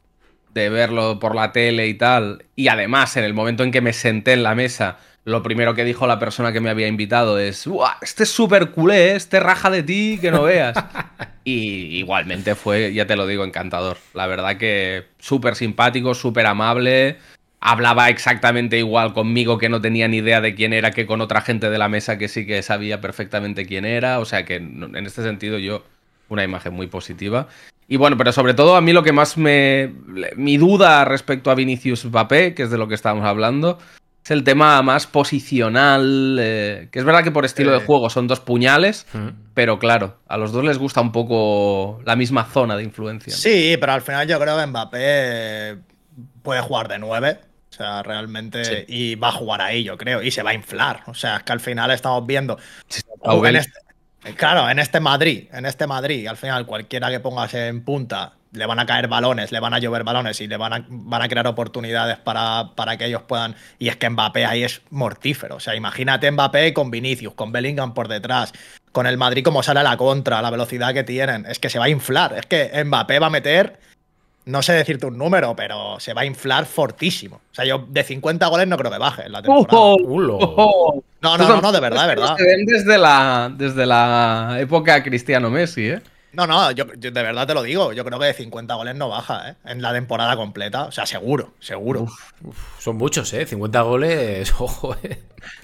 de 0.55 0.69
verlo 0.69 1.19
por 1.19 1.35
la 1.35 1.53
tele 1.53 1.89
y 1.89 1.95
tal. 1.95 2.45
Y 2.55 2.69
además, 2.69 3.17
en 3.17 3.25
el 3.25 3.35
momento 3.35 3.65
en 3.65 3.73
que 3.73 3.81
me 3.81 3.93
senté 3.93 4.33
en 4.33 4.45
la 4.45 4.55
mesa, 4.55 4.99
lo 5.25 5.43
primero 5.43 5.75
que 5.75 5.85
dijo 5.85 6.07
la 6.07 6.21
persona 6.21 6.53
que 6.53 6.61
me 6.61 6.71
había 6.71 6.87
invitado 6.87 7.39
es: 7.39 7.69
Este 8.01 8.23
es 8.23 8.31
súper 8.31 8.71
culé, 8.71 9.17
este 9.17 9.41
raja 9.41 9.71
de 9.71 9.83
ti, 9.83 10.19
que 10.21 10.31
no 10.31 10.45
veas. 10.45 10.77
y 11.45 11.99
igualmente 11.99 12.55
fue, 12.55 12.95
ya 12.95 13.07
te 13.07 13.17
lo 13.17 13.27
digo, 13.27 13.45
encantador. 13.45 13.99
La 14.15 14.29
verdad 14.29 14.57
que 14.57 15.07
súper 15.19 15.57
simpático, 15.57 16.15
súper 16.15 16.47
amable 16.47 17.19
hablaba 17.69 18.09
exactamente 18.11 18.79
igual 18.79 19.13
conmigo 19.13 19.59
que 19.59 19.69
no 19.69 19.81
tenía 19.81 20.07
ni 20.07 20.19
idea 20.19 20.41
de 20.41 20.55
quién 20.55 20.73
era 20.73 20.93
que 20.93 21.05
con 21.05 21.21
otra 21.21 21.41
gente 21.41 21.69
de 21.69 21.79
la 21.79 21.89
mesa 21.89 22.17
que 22.17 22.29
sí 22.29 22.47
que 22.47 22.63
sabía 22.63 23.01
perfectamente 23.01 23.67
quién 23.67 23.85
era. 23.85 24.21
O 24.21 24.25
sea 24.25 24.45
que 24.45 24.55
en 24.57 25.05
este 25.05 25.23
sentido 25.25 25.59
yo 25.59 25.83
una 26.29 26.45
imagen 26.45 26.75
muy 26.75 26.87
positiva. 26.87 27.49
Y 27.89 27.97
bueno, 27.97 28.17
pero 28.17 28.31
sobre 28.31 28.55
todo 28.55 28.77
a 28.77 28.81
mí 28.81 28.93
lo 28.93 29.03
que 29.03 29.13
más 29.13 29.37
me... 29.37 29.93
Mi 30.37 30.57
duda 30.59 31.05
respecto 31.05 31.51
a 31.51 31.57
Vinicius 31.57 32.05
Mbappé, 32.05 32.55
que 32.55 32.63
es 32.65 32.71
de 32.71 32.79
lo 32.79 32.87
que 32.87 32.95
estábamos 32.95 33.27
hablando, 33.27 33.79
Es 34.25 34.31
el 34.33 34.43
tema 34.43 34.83
más 34.83 35.07
posicional, 35.07 36.37
eh, 36.41 36.89
que 36.91 36.99
es 36.99 37.05
verdad 37.05 37.23
que 37.23 37.31
por 37.31 37.45
estilo 37.45 37.71
de 37.73 37.85
juego 37.85 38.11
son 38.11 38.27
dos 38.27 38.41
puñales, 38.41 39.07
Mm. 39.13 39.29
pero 39.55 39.79
claro, 39.79 40.17
a 40.29 40.37
los 40.37 40.51
dos 40.53 40.65
les 40.65 40.79
gusta 40.79 41.01
un 41.01 41.13
poco 41.13 42.01
la 42.05 42.17
misma 42.17 42.45
zona 42.45 42.77
de 42.77 42.83
influencia. 42.83 43.33
¿no? 43.33 43.37
Sí, 43.37 43.77
pero 43.79 43.93
al 43.93 44.03
final 44.03 44.27
yo 44.27 44.39
creo 44.41 44.57
que 44.59 44.67
Mbappé 44.67 45.79
puede 46.43 46.61
jugar 46.61 46.89
de 46.89 46.99
9. 46.99 47.39
O 47.77 47.83
sea, 47.83 48.03
realmente. 48.03 48.65
Sí. 48.65 48.85
Y 48.89 49.15
va 49.17 49.29
a 49.29 49.33
jugar 49.33 49.61
ahí, 49.61 49.85
yo 49.85 49.99
creo. 49.99 50.23
Y 50.23 50.31
se 50.31 50.43
va 50.43 50.51
a 50.51 50.55
inflar. 50.55 51.03
O 51.09 51.15
sea, 51.15 51.37
es 51.37 51.43
que 51.43 51.53
al 51.53 51.61
final 51.61 51.91
estamos 51.91 52.27
viendo. 52.27 52.59
Sí, 52.89 53.03
en 53.23 53.31
Aubel. 53.31 53.57
este- 53.57 53.79
claro, 54.35 54.69
en 54.71 54.79
este 54.79 54.99
Madrid, 54.99 55.49
en 55.53 55.67
este 55.67 55.87
Madrid, 55.87 56.27
al 56.27 56.39
final, 56.39 56.65
cualquiera 56.65 57.11
que 57.11 57.21
pongas 57.21 57.53
en 57.53 57.85
punta, 57.85 58.33
le 58.53 58.65
van 58.65 58.79
a 58.79 58.87
caer 58.87 59.09
balones, 59.09 59.53
le 59.53 59.61
van 59.61 59.75
a 59.75 59.79
llover 59.79 60.05
balones 60.05 60.41
y 60.41 60.47
le 60.47 60.57
van 60.57 60.73
a, 60.73 60.87
van 60.89 61.21
a 61.21 61.29
crear 61.29 61.47
oportunidades 61.47 62.17
para, 62.17 62.71
para 62.75 62.97
que 62.97 63.05
ellos 63.05 63.23
puedan. 63.29 63.55
Y 63.79 63.89
es 63.89 63.97
que 63.97 64.09
Mbappé 64.09 64.47
ahí 64.47 64.65
es 64.65 64.81
mortífero. 64.89 65.57
O 65.57 65.61
sea, 65.61 65.75
imagínate 65.75 66.31
Mbappé 66.31 66.73
con 66.73 66.91
Vinicius, 66.91 67.35
con 67.35 67.53
Bellingham 67.53 67.93
por 67.93 68.09
detrás, 68.09 68.55
con 68.91 69.07
el 69.07 69.19
Madrid 69.19 69.45
como 69.45 69.63
sale 69.63 69.81
a 69.81 69.83
la 69.83 69.99
contra, 69.99 70.41
la 70.41 70.51
velocidad 70.51 70.95
que 70.95 71.05
tienen. 71.05 71.45
Es 71.45 71.59
que 71.59 71.69
se 71.69 71.79
va 71.79 71.85
a 71.85 71.91
inflar. 71.91 72.33
Es 72.33 72.47
que 72.47 72.83
Mbappé 72.85 73.19
va 73.19 73.27
a 73.27 73.31
meter. 73.31 73.79
No 74.47 74.63
sé 74.63 74.73
decirte 74.75 75.07
un 75.07 75.19
número, 75.19 75.55
pero 75.57 75.99
se 76.01 76.15
va 76.15 76.21
a 76.23 76.25
inflar 76.25 76.67
fortísimo. 76.67 77.37
O 77.51 77.55
sea, 77.55 77.65
yo 77.65 77.85
de 77.89 78.03
50 78.05 78.47
goles 78.47 78.67
no 78.69 78.77
creo 78.79 78.91
que 78.93 78.99
baje 78.99 79.27
en 79.27 79.33
la 79.33 79.43
temporada. 79.43 79.67
No, 81.21 81.37
no, 81.37 81.49
no, 81.49 81.61
no, 81.61 81.73
de 81.73 81.81
verdad, 81.81 82.03
de 82.03 82.09
verdad. 82.15 82.37
Se 82.37 82.45
ven 82.45 82.65
desde 82.65 82.97
la, 82.97 83.51
desde 83.53 83.85
la 83.87 84.57
época 84.61 85.03
Cristiano 85.03 85.51
Messi, 85.51 85.89
¿eh? 85.89 86.01
No, 86.33 86.47
no, 86.47 86.71
yo, 86.71 86.85
yo 86.99 87.11
de 87.11 87.23
verdad 87.23 87.47
te 87.47 87.55
lo 87.55 87.63
digo. 87.63 87.93
Yo 87.93 88.05
creo 88.05 88.19
que 88.21 88.27
de 88.27 88.35
50 88.35 88.75
goles 88.75 88.95
no 88.95 89.09
baja, 89.09 89.51
¿eh? 89.51 89.55
En 89.65 89.81
la 89.83 89.93
temporada 89.93 90.37
completa. 90.37 90.85
O 90.85 90.93
sea, 90.93 91.07
seguro, 91.07 91.55
seguro. 91.59 92.07
Son 92.79 92.97
muchos, 92.97 93.33
¿eh? 93.33 93.47
50 93.47 93.81
goles, 93.81 94.53
ojo, 94.61 94.95
¿eh? 95.03 95.23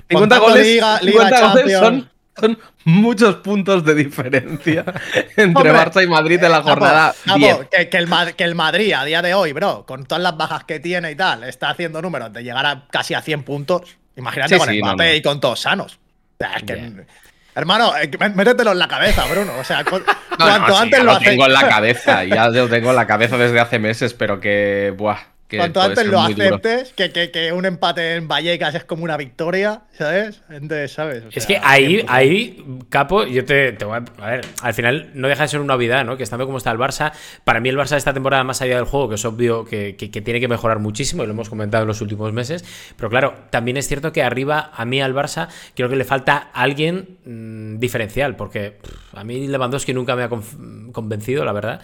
50 0.09 0.39
Contando 0.39 0.41
goles, 0.47 0.67
Liga- 0.67 1.01
Liga 1.03 1.25
50 1.29 1.53
goles 1.53 1.73
son, 1.73 1.83
Champions. 1.85 2.12
Son 2.39 2.59
muchos 2.85 3.37
puntos 3.37 3.85
de 3.85 3.95
diferencia 3.95 4.85
entre 5.37 5.71
Hombre, 5.71 5.73
Barça 5.73 6.03
y 6.03 6.07
Madrid 6.07 6.43
en 6.43 6.51
la 6.51 6.59
Capo, 6.59 6.69
jornada 6.71 7.15
Capo, 7.25 7.39
10. 7.39 7.57
que, 7.71 7.89
que 7.89 7.97
el, 7.99 8.09
que 8.37 8.45
el 8.45 8.55
Madrid 8.55 8.93
a 8.95 9.05
día 9.05 9.23
de 9.23 9.35
hoy, 9.35 9.53
bro, 9.53 9.85
con 9.87 10.05
todas 10.07 10.23
las 10.23 10.37
bajas 10.37 10.65
que 10.65 10.81
tiene 10.81 11.11
y 11.11 11.15
tal, 11.17 11.45
está 11.45 11.71
haciendo 11.71 12.01
números 12.03 12.33
de 12.33 12.43
llegar 12.43 12.65
a 12.67 12.87
casi 12.91 13.15
a 13.15 13.21
100 13.23 13.43
puntos. 13.43 13.97
Imagínate 14.17 14.55
Sí, 14.55 14.59
con 14.59 14.69
sí, 14.69 14.79
no, 14.81 14.87
Mbappé 14.95 15.11
no. 15.11 15.15
y 15.17 15.23
con 15.23 15.41
todos 15.41 15.61
sanos. 15.61 15.95
O 15.95 16.37
sea, 16.45 16.55
es 16.57 16.63
que. 16.65 17.05
Hermano, 17.55 17.93
eh, 17.99 18.11
métetelo 18.35 18.73
en 18.73 18.79
la 18.79 18.89
cabeza, 18.89 19.27
Bruno. 19.27 19.53
O 19.61 19.65
sea, 19.65 19.85
cu- 19.85 19.99
No, 20.39 20.47
cuanto 20.47 20.69
no, 20.69 20.75
sí, 20.77 20.83
antes 20.83 20.99
ya 20.99 21.05
lo 21.05 21.19
tengo 21.19 21.47
en 21.47 21.53
la 21.53 21.69
cabeza, 21.69 22.25
ya 22.25 22.49
lo 22.49 22.69
tengo 22.69 22.91
en 22.91 22.97
la 22.97 23.07
cabeza 23.07 23.37
desde 23.37 23.61
hace 23.61 23.79
meses, 23.79 24.15
pero 24.15 24.41
que, 24.41 24.95
buah, 24.97 25.19
que 25.53 25.59
Cuanto 25.59 25.83
antes 25.83 26.07
lo 26.07 26.19
aceptes, 26.21 26.93
que, 26.95 27.13
que- 27.13 27.31
que 27.31 27.53
un 27.53 27.67
empate 27.67 28.15
en 28.17 28.27
Vallecas 28.27 28.75
es 28.75 28.85
como 28.85 29.05
una 29.05 29.19
victoria, 29.19 29.83
¿sabes? 29.93 30.41
Entonces, 30.49 30.93
¿sabes? 30.93 31.25
O 31.25 31.29
Es 31.31 31.45
que 31.47 31.61
ahí, 31.63 31.99
100%. 31.99 32.05
ahí, 32.09 32.65
Capo, 32.89 33.25
yo 33.27 33.45
te, 33.45 33.73
te 33.73 33.85
voy 33.85 33.99
a. 33.99 34.25
A 34.25 34.31
ver, 34.31 34.47
al 34.63 34.73
final 34.73 35.11
no 35.13 35.29
deja 35.29 35.43
de 35.43 35.49
ser 35.49 35.61
una 35.61 35.75
novedad, 35.75 36.05
¿no? 36.07 36.17
Que 36.17 36.23
estando 36.23 36.47
como 36.47 36.57
está 36.57 36.71
el 36.71 36.79
Barça, 36.79 37.13
para 37.45 37.61
mí 37.61 37.69
el 37.69 37.77
Barça 37.77 37.91
de 37.91 37.97
esta 37.99 38.15
temporada, 38.15 38.43
más 38.45 38.63
allá 38.63 38.77
del 38.77 38.87
juego, 38.87 39.11
que 39.11 39.17
es 39.17 39.25
obvio 39.27 39.67
que, 39.67 39.95
que- 39.97 40.11
que 40.11 40.23
tiene 40.23 40.41
que 40.41 40.49
mejorar 40.49 40.79
muchísimo, 40.79 41.23
y 41.23 41.27
lo 41.27 41.33
hemos 41.35 41.51
comentado 41.51 41.83
en 41.83 41.89
los 41.89 42.01
últimos 42.01 42.33
meses, 42.33 42.65
pero 42.97 43.11
claro, 43.11 43.35
también 43.51 43.77
es 43.77 43.87
cierto 43.87 44.11
que 44.11 44.23
arriba, 44.23 44.71
a 44.75 44.85
mí 44.87 45.03
al 45.03 45.15
Barça, 45.15 45.49
creo 45.77 45.91
que 45.91 45.97
le 45.97 46.05
falta 46.05 46.49
alguien 46.55 47.19
mm, 47.27 47.79
diferencial, 47.79 48.37
porque 48.37 48.71
pff, 48.83 49.15
a 49.19 49.23
mí 49.25 49.47
Lewandowski 49.49 49.93
nunca 49.93 50.17
me 50.17 50.23
ha 50.23 50.31
convencido, 50.93 51.45
la 51.45 51.53
verdad. 51.53 51.83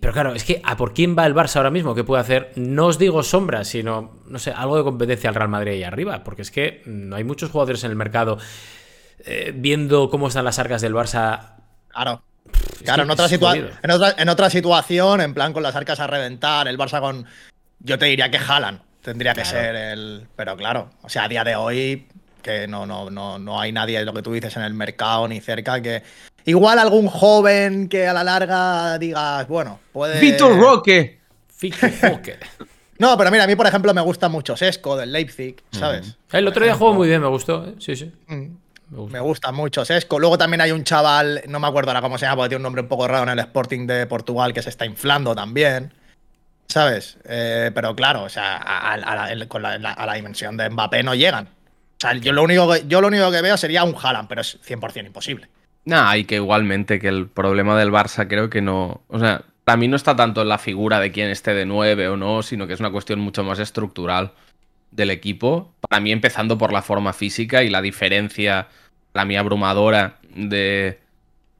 Pero 0.00 0.12
claro, 0.12 0.34
es 0.34 0.44
que 0.44 0.60
¿a 0.64 0.76
por 0.76 0.94
quién 0.94 1.16
va 1.18 1.26
el 1.26 1.34
Barça 1.34 1.56
ahora 1.56 1.70
mismo? 1.70 1.94
¿Qué 1.94 2.02
puede 2.04 2.22
hacer? 2.22 2.52
No 2.56 2.86
os 2.86 2.98
digo 2.98 3.22
sombra, 3.22 3.64
sino, 3.64 4.20
no 4.26 4.38
sé, 4.38 4.50
algo 4.50 4.78
de 4.78 4.84
competencia 4.84 5.28
al 5.28 5.34
Real 5.34 5.48
Madrid 5.50 5.72
ahí 5.72 5.84
arriba. 5.84 6.24
Porque 6.24 6.42
es 6.42 6.50
que 6.50 6.82
no 6.86 7.16
hay 7.16 7.24
muchos 7.24 7.50
jugadores 7.50 7.84
en 7.84 7.90
el 7.90 7.96
mercado 7.96 8.38
eh, 9.24 9.52
viendo 9.54 10.08
cómo 10.08 10.28
están 10.28 10.44
las 10.44 10.58
arcas 10.58 10.80
del 10.80 10.94
Barça. 10.94 11.56
Claro. 11.88 12.22
Es 12.74 12.82
Claro, 12.82 13.02
en 13.04 13.10
otra, 13.10 13.26
es 13.26 13.32
situa- 13.32 13.50
jodido. 13.50 13.68
en, 13.82 13.90
otra, 13.90 14.14
en 14.18 14.28
otra 14.28 14.50
situación, 14.50 15.20
en 15.20 15.34
plan 15.34 15.52
con 15.52 15.62
las 15.62 15.76
arcas 15.76 16.00
a 16.00 16.06
reventar, 16.06 16.66
el 16.68 16.78
Barça 16.78 17.00
con. 17.00 17.26
Yo 17.78 17.98
te 17.98 18.06
diría 18.06 18.30
que 18.30 18.38
Haaland 18.38 18.80
tendría 19.02 19.34
que 19.34 19.44
ser 19.44 19.74
el. 19.76 20.26
Pero 20.36 20.56
claro, 20.56 20.90
o 21.02 21.08
sea, 21.08 21.24
a 21.24 21.28
día 21.28 21.44
de 21.44 21.54
hoy, 21.54 22.08
que 22.42 22.66
no, 22.66 22.86
no, 22.86 23.10
no, 23.10 23.38
no 23.38 23.60
hay 23.60 23.72
nadie, 23.72 24.04
lo 24.04 24.12
que 24.12 24.22
tú 24.22 24.32
dices, 24.32 24.56
en 24.56 24.62
el 24.62 24.74
mercado 24.74 25.28
ni 25.28 25.40
cerca, 25.40 25.80
que. 25.82 26.02
Igual 26.44 26.78
algún 26.78 27.06
joven 27.08 27.88
que 27.88 28.06
a 28.06 28.12
la 28.12 28.24
larga 28.24 28.98
digas, 28.98 29.46
bueno, 29.48 29.78
puede. 29.92 30.20
Vitor 31.60 32.00
Roque. 32.00 32.38
No, 32.98 33.16
pero 33.18 33.30
mira, 33.32 33.44
a 33.44 33.46
mí, 33.48 33.56
por 33.56 33.66
ejemplo, 33.66 33.92
me 33.94 34.00
gusta 34.00 34.28
mucho 34.28 34.56
Sesco 34.56 34.96
del 34.96 35.10
Leipzig, 35.12 35.56
¿sabes? 35.72 36.16
El 36.30 36.46
otro 36.46 36.64
día 36.64 36.74
jugó 36.74 36.94
muy 36.94 37.08
bien, 37.08 37.20
me 37.20 37.26
gustó. 37.28 37.66
¿eh? 37.66 37.74
Sí, 37.78 37.96
sí. 37.96 38.12
Mm. 38.28 38.56
Me 39.10 39.20
gusta 39.20 39.50
mucho 39.50 39.84
Sesco. 39.84 40.18
Luego 40.20 40.36
también 40.38 40.60
hay 40.60 40.70
un 40.70 40.84
chaval, 40.84 41.42
no 41.48 41.58
me 41.58 41.66
acuerdo 41.66 41.90
ahora 41.90 42.00
cómo 42.02 42.16
se 42.18 42.26
llama, 42.26 42.36
porque 42.36 42.50
tiene 42.50 42.58
un 42.58 42.62
nombre 42.64 42.82
un 42.82 42.88
poco 42.88 43.08
raro 43.08 43.24
en 43.24 43.30
el 43.30 43.38
Sporting 43.40 43.86
de 43.86 44.06
Portugal 44.06 44.52
que 44.52 44.62
se 44.62 44.68
está 44.68 44.84
inflando 44.84 45.34
también. 45.34 45.92
¿Sabes? 46.68 47.16
Eh, 47.24 47.70
pero 47.74 47.96
claro, 47.96 48.22
o 48.24 48.28
sea, 48.28 48.56
a, 48.58 48.92
a- 48.92 48.94
a 48.94 49.14
la, 49.16 49.32
el- 49.32 49.48
con 49.48 49.62
la, 49.62 49.78
la- 49.78 49.92
a 49.92 50.06
la 50.06 50.14
dimensión 50.14 50.56
de 50.56 50.70
Mbappé 50.70 51.02
no 51.02 51.14
llegan. 51.14 51.46
O 51.46 52.00
sea, 52.00 52.14
yo 52.14 52.32
lo 52.32 52.42
único 52.42 52.70
que, 52.72 52.84
yo 52.86 53.00
lo 53.00 53.08
único 53.08 53.30
que 53.30 53.40
veo 53.42 53.56
sería 53.56 53.82
un 53.84 53.96
Haaland, 54.00 54.28
pero 54.28 54.40
es 54.42 54.58
100% 54.64 55.06
imposible. 55.06 55.48
Nah, 55.84 56.16
y 56.16 56.24
que 56.24 56.36
igualmente 56.36 57.00
que 57.00 57.08
el 57.08 57.26
problema 57.28 57.76
del 57.78 57.90
Barça 57.90 58.28
creo 58.28 58.48
que 58.50 58.62
no. 58.62 59.02
O 59.08 59.18
sea, 59.18 59.44
para 59.64 59.76
mí 59.76 59.88
no 59.88 59.96
está 59.96 60.14
tanto 60.16 60.42
en 60.42 60.48
la 60.48 60.58
figura 60.58 61.00
de 61.00 61.10
quién 61.12 61.28
esté 61.30 61.54
de 61.54 61.66
9 61.66 62.08
o 62.08 62.16
no, 62.16 62.42
sino 62.42 62.66
que 62.66 62.74
es 62.74 62.80
una 62.80 62.90
cuestión 62.92 63.20
mucho 63.20 63.42
más 63.44 63.58
estructural 63.58 64.32
del 64.92 65.10
equipo. 65.10 65.72
Para 65.80 66.00
mí, 66.00 66.12
empezando 66.12 66.58
por 66.58 66.72
la 66.72 66.82
forma 66.82 67.12
física 67.12 67.62
y 67.64 67.70
la 67.70 67.82
diferencia, 67.82 68.68
para 69.12 69.24
mí, 69.24 69.36
abrumadora 69.36 70.18
de, 70.34 71.00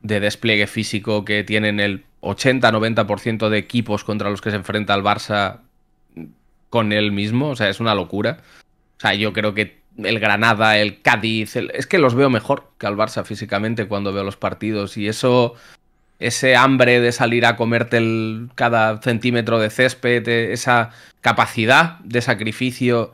de 0.00 0.20
despliegue 0.20 0.66
físico 0.68 1.24
que 1.24 1.42
tienen 1.44 1.80
el 1.80 2.04
80-90% 2.20 3.48
de 3.48 3.58
equipos 3.58 4.04
contra 4.04 4.30
los 4.30 4.40
que 4.40 4.50
se 4.50 4.56
enfrenta 4.56 4.94
el 4.94 5.02
Barça 5.02 5.60
con 6.70 6.92
él 6.92 7.12
mismo. 7.12 7.50
O 7.50 7.56
sea, 7.56 7.68
es 7.68 7.80
una 7.80 7.94
locura. 7.94 8.38
O 8.98 9.00
sea, 9.00 9.14
yo 9.14 9.32
creo 9.32 9.54
que 9.54 9.81
el 9.98 10.18
Granada, 10.20 10.78
el 10.78 11.02
Cádiz, 11.02 11.56
el- 11.56 11.70
es 11.74 11.86
que 11.86 11.98
los 11.98 12.14
veo 12.14 12.30
mejor 12.30 12.70
que 12.78 12.86
al 12.86 12.96
Barça 12.96 13.24
físicamente 13.24 13.86
cuando 13.86 14.12
veo 14.12 14.24
los 14.24 14.36
partidos. 14.36 14.96
Y 14.96 15.08
eso, 15.08 15.54
ese 16.18 16.56
hambre 16.56 17.00
de 17.00 17.12
salir 17.12 17.44
a 17.46 17.56
comerte 17.56 17.98
el- 17.98 18.48
cada 18.54 19.00
centímetro 19.02 19.58
de 19.58 19.70
césped, 19.70 20.26
eh, 20.28 20.52
esa 20.52 20.90
capacidad 21.20 21.98
de 22.00 22.20
sacrificio, 22.22 23.12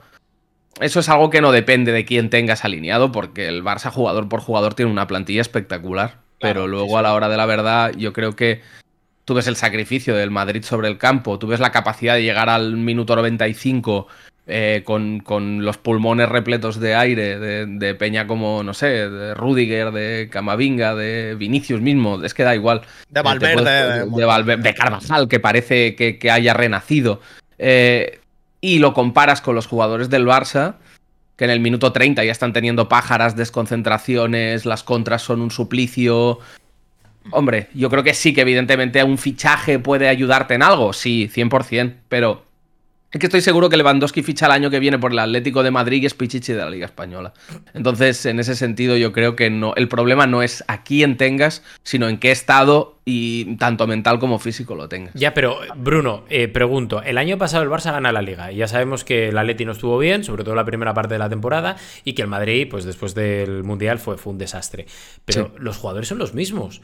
eso 0.80 1.00
es 1.00 1.08
algo 1.08 1.30
que 1.30 1.40
no 1.40 1.50
depende 1.52 1.92
de 1.92 2.04
quién 2.04 2.30
tengas 2.30 2.64
alineado, 2.64 3.10
porque 3.12 3.48
el 3.48 3.64
Barça 3.64 3.90
jugador 3.90 4.28
por 4.28 4.40
jugador 4.40 4.74
tiene 4.74 4.92
una 4.92 5.06
plantilla 5.06 5.40
espectacular. 5.40 6.26
pero 6.40 6.66
sí, 6.66 6.70
luego 6.70 6.90
sí. 6.90 6.94
a 6.94 7.02
la 7.02 7.14
hora 7.14 7.28
de 7.28 7.36
la 7.36 7.46
verdad, 7.46 7.92
yo 7.96 8.12
creo 8.12 8.36
que 8.36 8.62
tú 9.24 9.34
ves 9.34 9.48
el 9.48 9.56
sacrificio 9.56 10.14
del 10.14 10.30
Madrid 10.30 10.62
sobre 10.62 10.86
el 10.86 10.96
campo, 10.96 11.36
tú 11.36 11.48
ves 11.48 11.58
la 11.58 11.72
capacidad 11.72 12.14
de 12.14 12.22
llegar 12.22 12.48
al 12.48 12.76
minuto 12.76 13.16
95 13.16 14.06
eh, 14.50 14.82
con, 14.84 15.20
con 15.20 15.64
los 15.64 15.76
pulmones 15.76 16.28
repletos 16.28 16.80
de 16.80 16.94
aire, 16.94 17.38
de, 17.38 17.66
de 17.66 17.94
Peña 17.94 18.26
como, 18.26 18.62
no 18.62 18.72
sé, 18.72 18.86
de 18.86 19.34
Rudiger, 19.34 19.92
de 19.92 20.28
Camavinga, 20.32 20.94
de 20.94 21.34
Vinicius 21.38 21.80
mismo, 21.82 22.24
es 22.24 22.32
que 22.32 22.42
da 22.44 22.54
igual. 22.54 22.80
De 23.10 23.20
Eh, 23.20 23.22
Valverde. 23.22 23.54
puedes- 23.54 24.10
de- 24.10 24.16
de, 24.18 24.24
Valverde, 24.24 24.62
de 24.62 24.74
Carvajal, 24.74 25.28
que 25.28 25.38
parece 25.38 25.94
que, 25.94 26.18
que 26.18 26.30
haya 26.30 26.54
renacido. 26.54 27.20
Eh, 27.58 28.20
y 28.60 28.78
lo 28.78 28.94
comparas 28.94 29.40
con 29.42 29.54
los 29.54 29.66
jugadores 29.66 30.08
del 30.10 30.26
Barça, 30.26 30.76
que 31.36 31.44
en 31.44 31.50
el 31.50 31.60
minuto 31.60 31.92
30 31.92 32.24
ya 32.24 32.32
están 32.32 32.52
teniendo 32.52 32.88
pájaras, 32.88 33.36
desconcentraciones, 33.36 34.64
las 34.66 34.82
contras 34.82 35.22
son 35.22 35.40
un 35.42 35.50
suplicio. 35.50 36.38
Hombre, 37.30 37.68
yo 37.74 37.90
creo 37.90 38.02
que 38.02 38.14
sí, 38.14 38.32
que 38.32 38.40
evidentemente 38.40 39.04
un 39.04 39.18
fichaje 39.18 39.78
puede 39.78 40.08
ayudarte 40.08 40.54
en 40.54 40.62
algo, 40.62 40.92
sí, 40.94 41.28
100%, 41.32 41.94
pero 42.08 42.44
es 43.10 43.18
que 43.20 43.26
estoy 43.26 43.40
seguro 43.40 43.68
que 43.70 43.76
Lewandowski 43.78 44.22
ficha 44.22 44.46
el 44.46 44.52
año 44.52 44.68
que 44.70 44.78
viene 44.80 44.98
por 44.98 45.12
el 45.12 45.18
Atlético 45.18 45.62
de 45.62 45.70
Madrid 45.70 46.02
y 46.02 46.06
es 46.06 46.14
Pichichi 46.14 46.52
de 46.52 46.58
la 46.58 46.68
Liga 46.68 46.84
Española. 46.86 47.32
Entonces, 47.72 48.26
en 48.26 48.38
ese 48.38 48.54
sentido, 48.54 48.96
yo 48.98 49.12
creo 49.12 49.34
que 49.34 49.48
no, 49.48 49.74
el 49.76 49.88
problema 49.88 50.26
no 50.26 50.42
es 50.42 50.62
a 50.68 50.82
quién 50.84 51.16
tengas, 51.16 51.62
sino 51.82 52.08
en 52.08 52.18
qué 52.18 52.30
estado 52.30 52.98
y 53.06 53.56
tanto 53.56 53.86
mental 53.86 54.18
como 54.18 54.38
físico 54.38 54.74
lo 54.74 54.90
tengas. 54.90 55.14
Ya, 55.14 55.32
pero 55.32 55.58
Bruno, 55.76 56.24
eh, 56.28 56.48
pregunto, 56.48 57.02
el 57.02 57.16
año 57.16 57.38
pasado 57.38 57.62
el 57.64 57.70
Barça 57.70 57.92
gana 57.92 58.12
la 58.12 58.20
Liga 58.20 58.52
y 58.52 58.56
ya 58.56 58.68
sabemos 58.68 59.04
que 59.04 59.28
el 59.30 59.38
Atleti 59.38 59.64
no 59.64 59.72
estuvo 59.72 59.98
bien, 59.98 60.22
sobre 60.24 60.44
todo 60.44 60.54
la 60.54 60.66
primera 60.66 60.92
parte 60.92 61.14
de 61.14 61.18
la 61.18 61.30
temporada, 61.30 61.76
y 62.04 62.12
que 62.12 62.20
el 62.20 62.28
Madrid, 62.28 62.68
pues 62.70 62.84
después 62.84 63.14
del 63.14 63.64
Mundial 63.64 63.98
fue, 63.98 64.18
fue 64.18 64.32
un 64.34 64.38
desastre. 64.38 64.84
Pero 65.24 65.46
Sí. 65.46 65.52
los 65.58 65.78
jugadores 65.78 66.08
son 66.08 66.18
los 66.18 66.34
mismos. 66.34 66.82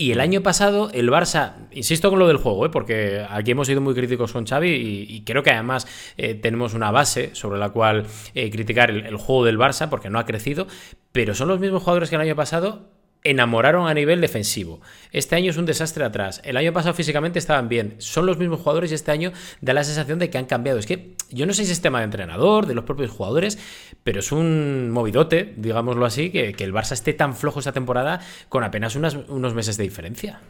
Y 0.00 0.12
el 0.12 0.20
año 0.20 0.42
pasado 0.42 0.88
el 0.94 1.10
Barça, 1.10 1.56
insisto 1.72 2.08
con 2.08 2.18
lo 2.18 2.26
del 2.26 2.38
juego, 2.38 2.64
¿eh? 2.64 2.70
porque 2.70 3.22
aquí 3.28 3.50
hemos 3.50 3.66
sido 3.66 3.82
muy 3.82 3.92
críticos 3.92 4.32
con 4.32 4.46
Xavi 4.46 4.70
y, 5.06 5.24
creo 5.24 5.42
que 5.42 5.50
además 5.50 5.86
eh, 6.16 6.32
tenemos 6.32 6.72
una 6.72 6.90
base 6.90 7.34
sobre 7.34 7.58
la 7.58 7.68
cual 7.68 8.06
eh, 8.34 8.50
criticar 8.50 8.90
el, 8.90 9.04
el 9.04 9.16
juego 9.16 9.44
del 9.44 9.58
Barça 9.58 9.90
porque 9.90 10.08
no 10.08 10.18
ha 10.18 10.24
crecido, 10.24 10.66
pero 11.12 11.34
son 11.34 11.48
los 11.48 11.60
mismos 11.60 11.82
jugadores 11.82 12.08
que 12.08 12.16
el 12.16 12.22
año 12.22 12.34
pasado 12.34 12.88
enamoraron 13.24 13.86
a 13.88 13.94
nivel 13.94 14.20
defensivo. 14.20 14.80
Este 15.12 15.36
año 15.36 15.50
es 15.50 15.56
un 15.56 15.66
desastre 15.66 16.04
atrás. 16.04 16.40
El 16.44 16.56
año 16.56 16.72
pasado 16.72 16.94
físicamente 16.94 17.38
estaban 17.38 17.68
bien. 17.68 17.96
Son 17.98 18.26
los 18.26 18.38
mismos 18.38 18.60
jugadores 18.60 18.90
y 18.90 18.94
este 18.94 19.10
año 19.10 19.32
da 19.60 19.74
la 19.74 19.84
sensación 19.84 20.18
de 20.18 20.30
que 20.30 20.38
han 20.38 20.46
cambiado. 20.46 20.78
Es 20.78 20.86
que 20.86 21.14
yo 21.30 21.46
no 21.46 21.52
sé 21.52 21.64
si 21.64 21.72
es 21.72 21.82
tema 21.82 21.98
de 21.98 22.04
entrenador, 22.04 22.66
de 22.66 22.74
los 22.74 22.84
propios 22.84 23.10
jugadores, 23.10 23.58
pero 24.04 24.20
es 24.20 24.32
un 24.32 24.90
movidote, 24.90 25.54
digámoslo 25.56 26.06
así, 26.06 26.30
que, 26.30 26.54
el 26.60 26.72
Barça 26.72 26.92
esté 26.92 27.12
tan 27.12 27.34
flojo 27.34 27.58
esta 27.58 27.72
temporada 27.72 28.20
con 28.48 28.64
apenas 28.64 28.96
unos 28.96 29.54
meses 29.54 29.76
de 29.76 29.84
diferencia. 29.84 30.40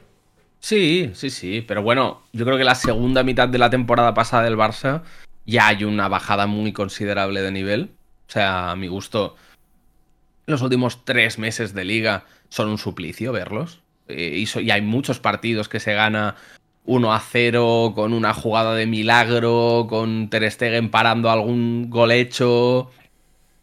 Sí, 0.60 1.10
sí, 1.14 1.30
sí. 1.30 1.64
Pero 1.66 1.82
bueno, 1.82 2.22
yo 2.32 2.44
creo 2.44 2.58
que 2.58 2.64
la 2.64 2.74
segunda 2.74 3.22
mitad 3.22 3.48
de 3.48 3.58
la 3.58 3.70
temporada 3.70 4.14
pasada 4.14 4.44
del 4.44 4.56
Barça 4.56 5.02
ya 5.46 5.68
hay 5.68 5.84
una 5.84 6.08
bajada 6.08 6.46
muy 6.46 6.72
considerable 6.72 7.40
de 7.42 7.50
nivel. 7.50 7.90
O 8.28 8.32
sea, 8.32 8.70
a 8.70 8.76
mi 8.76 8.86
gusto, 8.86 9.36
los 10.46 10.62
últimos 10.62 11.04
tres 11.04 11.38
meses 11.38 11.74
de 11.74 11.84
liga 11.84 12.24
son 12.50 12.68
un 12.68 12.78
suplicio 12.78 13.32
verlos. 13.32 13.80
Eh, 14.08 14.44
y, 14.44 14.70
hay 14.70 14.82
muchos 14.82 15.18
partidos 15.18 15.68
que 15.68 15.80
se 15.80 15.94
gana 15.94 16.36
1 16.84 17.14
a 17.14 17.20
0 17.20 17.92
con 17.94 18.12
una 18.12 18.34
jugada 18.34 18.74
de 18.74 18.86
milagro, 18.86 19.86
con 19.88 20.28
Ter 20.28 20.50
Stegen 20.50 20.90
parando 20.90 21.30
algún 21.30 21.88
gol 21.88 22.12
hecho, 22.12 22.90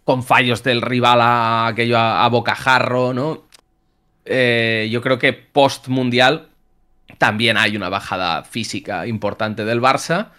con 0.04 0.23
fallos 0.23 0.63
del 0.63 0.82
rival 0.82 1.21
a 1.21 1.67
aquello 1.67 1.97
a, 2.00 2.28
bocajarro, 2.30 3.13
¿no? 3.13 3.43
Eh, 4.26 4.89
yo 4.91 5.02
creo 5.02 5.19
que 5.19 5.34
post 5.34 5.88
mundial 5.88 6.50
también 7.17 7.58
hay 7.58 7.76
una 7.76 7.89
bajada 7.89 8.43
física 8.43 9.08
importante 9.08 9.65
del 9.65 9.82
Barça. 9.82 10.30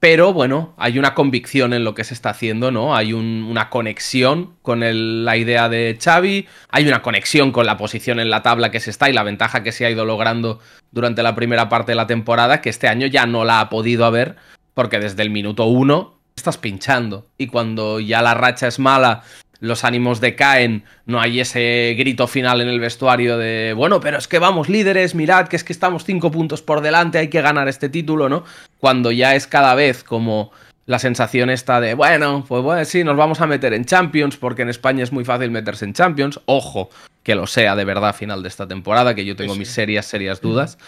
Pero 0.00 0.32
bueno, 0.32 0.74
hay 0.76 0.96
una 0.98 1.14
convicción 1.14 1.72
en 1.72 1.82
lo 1.82 1.94
que 1.94 2.04
se 2.04 2.14
está 2.14 2.30
haciendo, 2.30 2.70
¿no? 2.70 2.94
Hay 2.94 3.12
una 3.12 3.68
conexión 3.68 4.54
con 4.62 4.80
la 4.80 5.36
idea 5.36 5.68
de 5.68 5.98
Xavi, 6.00 6.46
hay 6.68 6.86
una 6.86 7.02
conexión 7.02 7.50
con 7.50 7.66
la 7.66 7.76
posición 7.76 8.20
en 8.20 8.30
la 8.30 8.42
tabla 8.42 8.70
que 8.70 8.78
se 8.78 8.90
está 8.90 9.10
y 9.10 9.12
la 9.12 9.24
ventaja 9.24 9.64
que 9.64 9.72
se 9.72 9.86
ha 9.86 9.90
ido 9.90 10.04
logrando 10.04 10.60
durante 10.92 11.24
la 11.24 11.34
primera 11.34 11.68
parte 11.68 11.92
de 11.92 11.96
la 11.96 12.06
temporada, 12.06 12.60
que 12.60 12.70
este 12.70 12.86
año 12.86 13.08
ya 13.08 13.26
no 13.26 13.44
la 13.44 13.58
ha 13.58 13.68
podido 13.68 14.04
haber, 14.04 14.36
porque 14.72 15.00
desde 15.00 15.24
el 15.24 15.30
minuto 15.30 15.64
uno 15.64 16.20
estás 16.36 16.58
pinchando. 16.58 17.26
Y 17.36 17.48
cuando 17.48 17.98
ya 17.98 18.22
la 18.22 18.34
racha 18.34 18.68
es 18.68 18.78
mala 18.78 19.24
los 19.60 19.84
ánimos 19.84 20.20
decaen, 20.20 20.84
no 21.06 21.20
hay 21.20 21.40
ese 21.40 21.94
grito 21.98 22.28
final 22.28 22.60
en 22.60 22.68
el 22.68 22.80
vestuario 22.80 23.38
de, 23.38 23.72
bueno, 23.76 24.00
pero 24.00 24.18
es 24.18 24.28
que 24.28 24.38
vamos 24.38 24.68
líderes, 24.68 25.14
mirad 25.14 25.48
que 25.48 25.56
es 25.56 25.64
que 25.64 25.72
estamos 25.72 26.04
cinco 26.04 26.30
puntos 26.30 26.62
por 26.62 26.80
delante, 26.80 27.18
hay 27.18 27.28
que 27.28 27.42
ganar 27.42 27.68
este 27.68 27.88
título, 27.88 28.28
¿no? 28.28 28.44
Cuando 28.78 29.10
ya 29.10 29.34
es 29.34 29.46
cada 29.46 29.74
vez 29.74 30.04
como 30.04 30.52
la 30.86 30.98
sensación 30.98 31.50
está 31.50 31.80
de, 31.80 31.94
bueno, 31.94 32.44
pues 32.46 32.62
bueno, 32.62 32.84
sí, 32.84 33.02
nos 33.02 33.16
vamos 33.16 33.40
a 33.40 33.46
meter 33.46 33.74
en 33.74 33.84
Champions, 33.84 34.36
porque 34.36 34.62
en 34.62 34.68
España 34.68 35.02
es 35.02 35.12
muy 35.12 35.24
fácil 35.24 35.50
meterse 35.50 35.84
en 35.84 35.92
Champions, 35.92 36.40
ojo, 36.46 36.88
que 37.22 37.34
lo 37.34 37.46
sea 37.46 37.74
de 37.74 37.84
verdad 37.84 38.10
a 38.10 38.12
final 38.14 38.42
de 38.42 38.48
esta 38.48 38.66
temporada, 38.66 39.14
que 39.14 39.24
yo 39.24 39.36
tengo 39.36 39.54
mis 39.54 39.68
serias, 39.68 40.06
serias 40.06 40.40
dudas. 40.40 40.78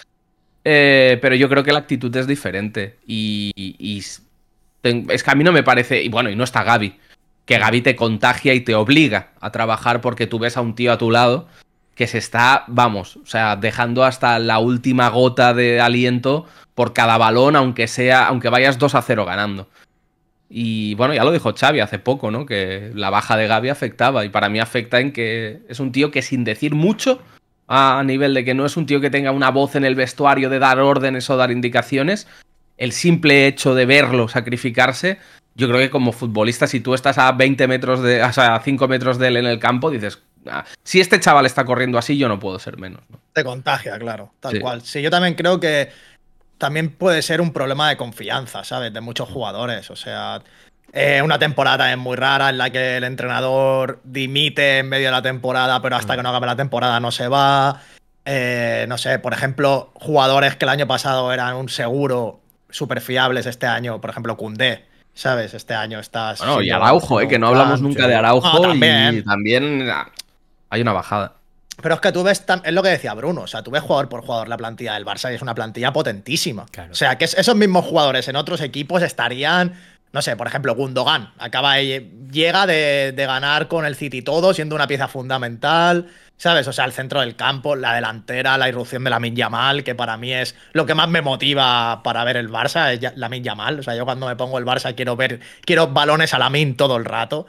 Eh, 0.65 1.19
pero 1.21 1.35
yo 1.35 1.49
creo 1.49 1.65
que 1.65 1.73
la 1.73 1.79
actitud 1.81 2.15
es 2.15 2.27
diferente 2.27 2.99
y, 3.07 3.51
y 3.57 3.99
es 3.99 4.23
que 4.83 5.31
a 5.31 5.35
mí 5.35 5.43
no 5.43 5.53
me 5.53 5.63
parece, 5.63 6.03
y 6.03 6.09
bueno, 6.09 6.31
y 6.31 6.37
no 6.37 6.45
está 6.45 6.63
Gaby 6.63 6.95
que 7.51 7.59
Gaby 7.59 7.81
te 7.81 7.97
contagia 7.97 8.55
y 8.55 8.61
te 8.61 8.77
obliga 8.77 9.31
a 9.41 9.51
trabajar 9.51 10.01
porque 10.01 10.29
tú 10.29 10.39
ves 10.39 10.57
a 10.57 10.61
un 10.61 10.77
tío 10.77 10.93
a 10.93 10.99
tu 10.99 11.11
lado 11.11 11.49
que 11.97 12.07
se 12.07 12.19
está, 12.19 12.63
vamos, 12.69 13.17
o 13.17 13.27
sea, 13.27 13.57
dejando 13.57 14.05
hasta 14.05 14.39
la 14.39 14.61
última 14.61 15.09
gota 15.09 15.53
de 15.53 15.81
aliento 15.81 16.47
por 16.77 16.93
cada 16.93 17.19
balón, 17.19 17.57
aunque 17.57 17.89
sea, 17.89 18.29
aunque 18.29 18.51
vayas 18.51 18.79
2 18.79 18.95
a 18.95 19.03
0 19.03 19.25
ganando. 19.25 19.69
Y 20.49 20.95
bueno, 20.95 21.13
ya 21.13 21.25
lo 21.25 21.33
dijo 21.33 21.53
Xavi 21.53 21.81
hace 21.81 21.99
poco, 21.99 22.31
¿no? 22.31 22.47
Que 22.47 22.93
la 22.95 23.11
baja 23.11 23.37
de 23.37 23.49
Gaby 23.49 23.71
afectaba. 23.71 24.25
Y 24.25 24.29
para 24.29 24.49
mí 24.49 24.61
afecta 24.61 25.01
en 25.01 25.11
que 25.13 25.63
es 25.69 25.81
un 25.81 25.91
tío 25.91 26.13
que 26.13 26.23
sin 26.23 26.45
decir 26.45 26.77
mucho, 26.77 27.21
a 27.67 28.01
nivel 28.07 28.33
de 28.33 28.45
que 28.45 28.55
no 28.55 28.65
es 28.65 28.77
un 28.77 28.87
tío 28.87 29.01
que 29.01 29.11
tenga 29.11 29.33
una 29.33 29.51
voz 29.51 29.75
en 29.75 29.85
el 29.85 29.97
vestuario 29.97 30.51
de 30.51 30.61
dar 30.61 30.79
órdenes 30.79 31.29
o 31.31 31.37
dar 31.37 31.51
indicaciones, 31.51 32.29
el 32.79 32.93
simple 32.93 33.49
hecho 33.49 33.75
de 33.75 33.87
verlo 33.87 34.29
sacrificarse 34.29 35.19
yo 35.61 35.69
creo 35.69 35.79
que 35.79 35.91
como 35.91 36.13
futbolista, 36.13 36.67
si 36.67 36.81
tú 36.81 36.95
estás 36.95 37.19
a 37.19 37.31
20 37.33 37.69
metros 37.69 38.03
de, 38.03 38.23
o 38.23 38.33
sea, 38.33 38.55
a 38.55 38.63
5 38.63 38.89
metros 38.89 39.19
de 39.19 39.29
él 39.29 39.37
en 39.37 39.47
el 39.47 39.59
campo, 39.59 39.91
dices, 39.91 40.19
ah, 40.47 40.65
si 40.83 41.01
este 41.01 41.21
chaval 41.21 41.45
está 41.45 41.67
corriendo 41.67 41.99
así, 41.99 42.17
yo 42.17 42.29
no 42.29 42.41
puedo 42.41 42.59
ser 42.59 42.79
menos. 42.79 43.03
Te 43.35 43.45
contagia, 43.45 43.99
claro, 43.99 44.33
tal 44.41 44.59
cual. 44.59 44.81
Sí, 44.81 45.03
yo 45.03 45.11
también 45.11 45.35
creo 45.35 45.61
que 45.61 45.91
también 46.57 46.89
puede 46.89 47.21
ser 47.21 47.43
un 47.43 47.53
problema 47.53 47.91
de 47.91 47.99
confianza, 47.99 48.65
¿sabes? 48.65 48.93
De 48.93 49.03
muchos 49.03 49.29
jugadores. 49.29 49.91
O 49.91 49.97
sea, 49.97 50.41
eh, 50.95 51.21
una 51.23 51.39
temporada 51.39 51.93
es 51.93 51.99
muy 51.99 52.17
rara 52.17 52.49
en 52.49 52.57
la 52.57 52.71
que 52.71 52.97
el 52.97 53.05
entrenador 53.05 54.01
dimite 54.03 54.79
en 54.79 54.89
medio 54.89 55.09
de 55.09 55.13
la 55.13 55.23
temporada, 55.23 55.83
pero 55.83 55.97
hasta 55.97 56.15
mm. 56.15 56.17
que 56.17 56.23
no 56.23 56.29
acabe 56.31 56.47
la 56.47 56.57
temporada 56.57 57.01
no 57.01 57.11
se 57.11 57.29
va. 57.29 57.83
Eh, 58.25 58.87
no 58.89 58.97
sé, 58.97 59.19
por 59.19 59.35
ejemplo, 59.35 59.93
jugadores 59.95 60.57
que 60.57 60.65
el 60.65 60.71
año 60.71 60.87
pasado 60.87 61.35
eran 61.35 61.55
un 61.55 61.69
seguro 61.69 62.41
súper 62.71 63.03
fiables 63.03 63.45
este 63.45 63.67
año, 63.67 64.01
por 64.01 64.09
ejemplo, 64.09 64.39
Cundé 64.39 64.90
¿sabes? 65.21 65.53
Este 65.53 65.75
año 65.75 66.01
estás. 66.01 66.39
Bueno, 66.39 66.63
y 66.63 66.71
Araujo, 66.71 67.21
¿eh? 67.21 67.29
que 67.29 67.39
no 67.39 67.49
hablamos 67.49 67.83
nunca 67.83 68.09
de 68.09 68.15
Araujo 68.15 68.61
también. 68.61 69.19
y 69.19 69.23
también 69.23 69.89
ah, 69.91 70.11
hay 70.71 70.81
una 70.81 70.93
bajada. 70.93 71.35
Pero 71.83 71.95
es 71.95 72.01
que 72.01 72.13
tú 72.13 72.23
ves, 72.23 72.45
es 72.65 72.73
lo 72.73 72.83
que 72.83 72.89
decía 72.89 73.13
Bruno, 73.15 73.43
o 73.43 73.47
sea, 73.47 73.63
tú 73.63 73.71
ves 73.71 73.83
jugador 73.83 74.09
por 74.09 74.23
jugador 74.23 74.49
la 74.49 74.57
plantilla 74.57 74.95
del 74.95 75.05
Barça 75.05 75.31
y 75.31 75.35
es 75.35 75.43
una 75.43 75.55
plantilla 75.55 75.93
potentísima. 75.93 76.67
O 76.91 76.95
sea, 76.95 77.17
que 77.17 77.27
esos 77.27 77.55
mismos 77.55 77.85
jugadores 77.85 78.29
en 78.29 78.37
otros 78.37 78.61
equipos 78.61 79.03
estarían, 79.03 79.75
no 80.13 80.23
sé, 80.23 80.37
por 80.37 80.47
ejemplo, 80.47 80.75
Gundogan, 80.75 81.33
acaba 81.39 81.79
llega 81.79 82.67
de, 82.67 83.13
de 83.13 83.27
ganar 83.27 83.69
con 83.69 83.85
el 83.87 83.95
City 83.95 84.23
todo, 84.23 84.53
siendo 84.55 84.75
una 84.75 84.87
pieza 84.87 85.09
fundamental. 85.09 86.09
¿Sabes? 86.41 86.67
O 86.69 86.73
sea, 86.73 86.87
el 86.87 86.93
centro 86.93 87.21
del 87.21 87.37
campo, 87.37 87.77
la 87.77 87.93
delantera, 87.93 88.57
la 88.57 88.67
irrupción 88.67 89.05
de 89.05 89.11
la 89.11 89.21
Yamal, 89.21 89.85
que 89.85 89.95
para 89.95 90.17
mí 90.17 90.33
es 90.33 90.55
lo 90.73 90.87
que 90.87 90.95
más 90.95 91.07
me 91.07 91.21
motiva 91.21 92.03
para 92.03 92.25
ver 92.25 92.39
el 92.39 92.49
Barça, 92.49 92.95
es 92.95 93.15
la 93.15 93.29
Yamal. 93.29 93.81
O 93.81 93.83
sea, 93.83 93.95
yo 93.95 94.07
cuando 94.07 94.27
me 94.27 94.37
pongo 94.37 94.59
el 94.59 94.65
Barça 94.65 94.95
quiero 94.95 95.17
ver, 95.17 95.41
quiero 95.67 95.89
balones 95.89 96.33
a 96.33 96.39
la 96.39 96.49
Min 96.49 96.79
todo 96.79 96.97
el 96.97 97.05
rato. 97.05 97.47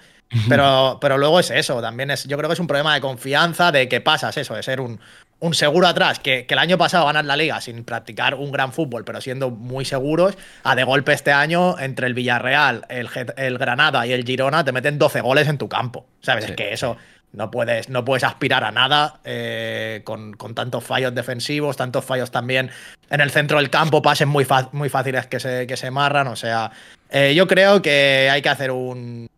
Pero, 0.50 0.98
pero 1.00 1.18
luego 1.18 1.40
es 1.40 1.52
eso, 1.52 1.82
también 1.82 2.12
es, 2.12 2.26
yo 2.26 2.38
creo 2.38 2.50
que 2.50 2.54
es 2.54 2.60
un 2.60 2.68
problema 2.68 2.94
de 2.94 3.02
confianza, 3.02 3.72
de 3.72 3.90
que 3.90 4.00
pasas 4.00 4.36
eso, 4.38 4.56
de 4.56 4.64
ser 4.64 4.80
un, 4.80 5.00
un 5.42 5.54
seguro 5.54 5.88
atrás, 5.88 6.20
que, 6.20 6.46
el 6.48 6.58
año 6.58 6.78
pasado 6.78 7.06
ganas 7.06 7.26
la 7.26 7.36
liga 7.36 7.60
sin 7.60 7.84
practicar 7.84 8.36
un 8.36 8.52
gran 8.52 8.72
fútbol, 8.72 9.04
pero 9.04 9.20
siendo 9.20 9.50
muy 9.50 9.84
seguros, 9.84 10.38
a 10.64 10.76
de 10.76 10.84
golpe 10.84 11.14
este 11.14 11.34
año, 11.34 11.78
entre 11.80 12.08
el 12.08 12.14
Villarreal, 12.14 12.86
el, 12.88 13.10
el 13.36 13.58
Granada 13.58 14.08
y 14.08 14.14
el 14.14 14.24
Girona, 14.24 14.64
te 14.64 14.72
meten 14.72 14.98
12 14.98 15.22
goles 15.22 15.48
en 15.50 15.58
tu 15.58 15.68
campo. 15.68 16.06
¿Sabes? 16.22 16.46
Es 16.46 16.52
que 16.52 16.72
eso, 16.72 16.96
no 17.34 17.50
puedes, 17.50 17.90
no 17.90 18.04
puedes 18.04 18.24
aspirar 18.24 18.64
a 18.64 18.72
nada 18.72 19.20
eh, 19.24 20.02
con, 20.04 20.36
tantos 20.54 20.84
fallos 20.84 21.16
defensivos, 21.16 21.78
tantos 21.78 22.04
fallos 22.04 22.30
también 22.30 22.70
en 23.10 23.22
el 23.22 23.32
centro 23.32 23.58
del 23.58 23.70
campo, 23.70 24.02
pases 24.02 24.28
muy, 24.28 24.46
muy 24.74 24.90
fáciles 24.90 25.28
que 25.28 25.40
se, 25.40 25.66
que 25.66 25.78
se 25.78 25.92
marran. 25.92 26.28
O 26.28 26.36
sea, 26.36 26.72
eh, 27.10 27.34
yo 27.36 27.48
creo 27.48 27.82
que 27.82 28.30
hay 28.32 28.42
que 28.42 28.50
hacer 28.50 28.72
un. 28.72 29.30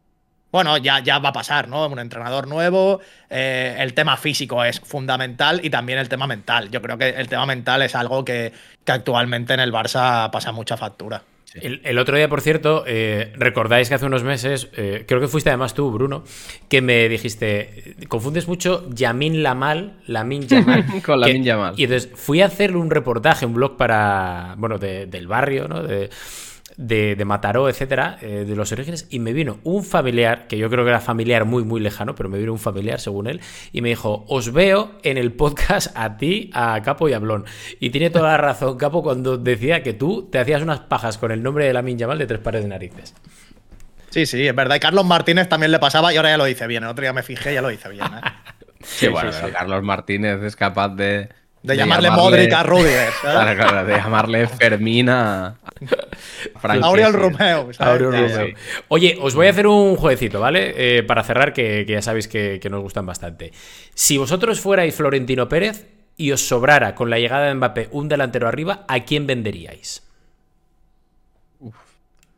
Bueno, 0.53 0.77
ya, 0.77 0.99
ya 0.99 1.17
va 1.17 1.29
a 1.29 1.33
pasar, 1.33 1.67
¿no? 1.67 1.87
Un 1.87 1.97
entrenador 1.97 2.47
nuevo. 2.47 3.01
Eh, 3.27 3.75
el 3.79 3.95
tema 3.95 4.17
físico 4.17 4.63
es 4.63 4.79
fundamental 4.79 5.59
y 5.63 5.71
también 5.71 5.97
el 5.97 6.07
tema 6.07 6.27
mental. 6.27 6.69
Yo 6.69 6.79
creo 6.79 6.95
que 6.95 7.09
el 7.09 7.27
tema 7.27 7.47
mental 7.47 7.81
es 7.81 7.95
algo 7.95 8.23
que, 8.23 8.53
que 8.85 8.91
actualmente 8.91 9.55
en 9.55 9.61
el 9.61 9.73
Barça 9.73 10.29
pasa 10.29 10.51
mucha 10.51 10.77
factura. 10.77 11.23
El, 11.55 11.97
otro 11.97 12.17
día, 12.17 12.29
por 12.29 12.41
cierto, 12.41 12.83
eh, 12.85 13.31
recordáis 13.35 13.89
que 13.89 13.95
hace 13.95 14.05
unos 14.05 14.23
meses, 14.23 14.69
eh, 14.75 15.05
creo 15.07 15.19
que 15.19 15.27
fuiste 15.27 15.49
además 15.49 15.73
tú, 15.73 15.91
Bruno, 15.91 16.23
que 16.67 16.81
me 16.81 17.09
dijiste, 17.09 17.95
confundes 18.07 18.47
mucho 18.47 18.87
Yamin 18.91 19.41
Lamal, 19.41 19.93
Lamin 20.05 20.47
Yamal. 20.47 20.85
Con 21.05 21.19
Lamin 21.19 21.43
Yamal. 21.43 21.73
Y 21.77 21.85
entonces 21.85 22.11
fui 22.13 22.41
a 22.41 22.47
hacerle 22.47 22.77
un 22.77 22.91
reportaje, 22.91 23.45
un 23.45 23.55
blog 23.55 23.75
para, 23.77 24.53
bueno, 24.57 24.77
del 24.77 25.27
barrio, 25.27 25.67
¿no? 25.67 25.81
De, 25.83 26.09
de, 26.77 27.21
Mataró, 27.25 27.69
etcétera, 27.69 28.17
eh, 28.21 28.45
de 28.47 28.55
los 28.55 28.71
orígenes, 28.71 29.07
y 29.09 29.19
me 29.19 29.33
vino 29.33 29.59
un 29.63 29.83
familiar, 29.83 30.47
que 30.47 30.57
yo 30.57 30.69
creo 30.69 30.83
que 30.83 30.89
era 30.89 30.99
familiar 30.99 31.45
muy, 31.45 31.63
muy 31.63 31.79
lejano, 31.79 32.15
pero 32.15 32.29
me 32.29 32.37
vino 32.37 32.51
un 32.51 32.59
familiar, 32.59 32.99
según 32.99 33.27
él, 33.27 33.41
y 33.71 33.81
me 33.81 33.89
dijo: 33.89 34.25
Os 34.27 34.51
veo 34.51 34.93
en 35.03 35.17
el 35.17 35.33
podcast 35.33 35.95
a 35.95 36.17
ti, 36.17 36.49
a 36.53 36.81
Capo 36.81 37.07
y 37.09 37.13
a 37.13 37.19
Blon. 37.19 37.45
Y 37.79 37.91
tiene 37.91 38.09
toda 38.09 38.31
la 38.31 38.37
razón, 38.37 38.77
Capo, 38.77 39.03
cuando 39.03 39.37
decía 39.37 39.83
que 39.83 39.93
tú 39.93 40.29
te 40.31 40.39
hacías 40.39 40.61
unas 40.61 40.81
pajas 40.81 41.17
con 41.17 41.31
el 41.31 41.43
nombre 41.43 41.65
de 41.65 41.73
la 41.73 41.83
Yamal 41.83 42.17
de 42.17 42.25
tres 42.25 42.39
pares 42.39 42.63
de 42.63 42.69
narices. 42.69 43.13
Sí, 44.09 44.25
sí, 44.25 44.47
es 44.47 44.55
verdad. 44.55 44.75
Y 44.75 44.79
Carlos 44.79 45.05
Martínez 45.05 45.49
también 45.49 45.71
le 45.71 45.79
pasaba 45.79 46.13
y 46.13 46.17
ahora 46.17 46.29
ya 46.29 46.37
lo 46.37 46.45
dice 46.45 46.67
bien. 46.67 46.83
El 46.83 46.89
otro 46.89 47.01
día 47.01 47.13
me 47.13 47.23
fijé 47.23 47.51
y 47.51 47.55
ya 47.55 47.61
lo 47.61 47.69
dice 47.69 47.89
bien. 47.89 48.05
¿eh? 48.05 48.29
sí, 48.81 49.07
bueno, 49.07 49.31
Carlos 49.51 49.83
Martínez 49.83 50.41
es 50.43 50.55
capaz 50.55 50.89
de 50.89 51.29
de, 51.63 51.77
llamarle, 51.77 52.11
Modric 52.11 52.53
a 52.53 52.63
Rudiger. 52.63 53.09
Claro, 53.21 53.55
claro, 53.55 53.85
de 53.87 53.93
llamarle 53.95 54.47
Fermina. 54.47 55.55
Auriel 56.81 57.13
Romeo. 57.13 57.69
Oye, 58.89 59.17
os 59.21 59.33
voy 59.33 59.47
a 59.47 59.49
hacer 59.51 59.67
un 59.67 59.95
jueguecito, 59.95 60.39
¿vale? 60.39 60.73
Eh, 60.75 61.03
para 61.03 61.23
cerrar, 61.23 61.53
que, 61.53 61.85
ya 61.87 62.01
sabéis 62.01 62.27
que, 62.27 62.59
nos 62.69 62.81
gustan 62.81 63.05
bastante. 63.05 63.51
Si 63.93 64.17
vosotros 64.17 64.59
fuerais 64.59 64.93
Florentino 64.93 65.47
Pérez 65.47 65.87
y 66.17 66.31
os 66.31 66.47
sobrara 66.47 66.95
con 66.95 67.09
la 67.09 67.17
llegada 67.17 67.47
de 67.47 67.55
Mbappé 67.55 67.87
un 67.91 68.09
delantero 68.09 68.47
arriba, 68.47 68.85
¿a 68.87 68.99
quién 69.01 69.25
venderíais? 69.25 70.03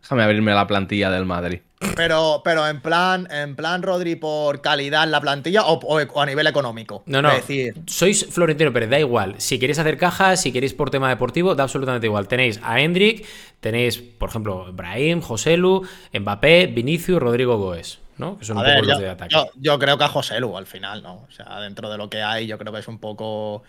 Déjame 0.06 0.22
abrirme 0.22 0.54
la 0.54 0.68
plantilla 0.68 1.10
del 1.10 1.26
Madrid. 1.26 1.62
Pero, 1.96 2.42
pero 2.44 2.68
en 2.68 2.80
plan, 2.80 3.28
en 3.32 3.56
plan 3.56 3.82
Rodri 3.82 4.16
por 4.16 4.62
calidad 4.62 5.04
en 5.04 5.10
la 5.10 5.20
plantilla 5.20 5.64
o, 5.66 5.74
o- 5.80 6.00
o 6.02 6.22
a 6.22 6.26
nivel 6.28 6.46
económico. 6.46 7.02
No, 7.08 7.24
no. 7.24 7.30
Es 7.30 7.38
decir, 7.48 7.74
Sois 7.88 8.26
Florentino 8.30 8.72
Pérez, 8.72 8.90
da 8.92 9.00
igual. 9.00 9.34
Si 9.40 9.58
queréis 9.58 9.80
hacer 9.80 9.98
cajas, 9.98 10.40
si 10.42 10.52
queréis 10.52 10.76
por 10.76 10.92
tema 10.92 11.10
deportivo, 11.10 11.56
da 11.56 11.64
absolutamente 11.64 12.06
igual. 12.06 12.28
Tenéis 12.28 12.60
a 12.64 12.80
Hendrik, 12.80 13.26
tenéis, 13.62 13.98
por 13.98 14.30
ejemplo, 14.30 14.72
Brahim, 14.74 15.22
Joselu, 15.22 15.88
Mbappé, 16.14 16.68
Vinicius, 16.68 17.20
Rodrigo 17.20 17.58
Goes, 17.58 18.00
¿no? 18.20 18.38
Que 18.38 18.46
son 18.46 18.58
a 18.58 18.62
un 18.62 18.66
ver, 18.68 18.76
poco 18.78 18.88
los 18.90 19.00
yo, 19.00 19.04
de 19.06 19.10
ataque. 19.10 19.34
yo- 19.36 19.50
yo 19.56 19.80
creo 19.80 19.98
que 19.98 20.04
a 20.04 20.10
José 20.10 20.40
Lu 20.40 20.56
al 20.58 20.68
final, 20.68 21.02
¿no? 21.02 21.26
O 21.28 21.32
sea, 21.32 21.60
dentro 21.62 21.90
de 21.90 21.98
lo 21.98 22.10
que 22.12 22.22
hay, 22.22 22.46
yo 22.48 22.58
creo 22.60 22.72
que 22.72 22.80
es 22.80 22.88
un 22.88 23.00
poco. 23.00 23.64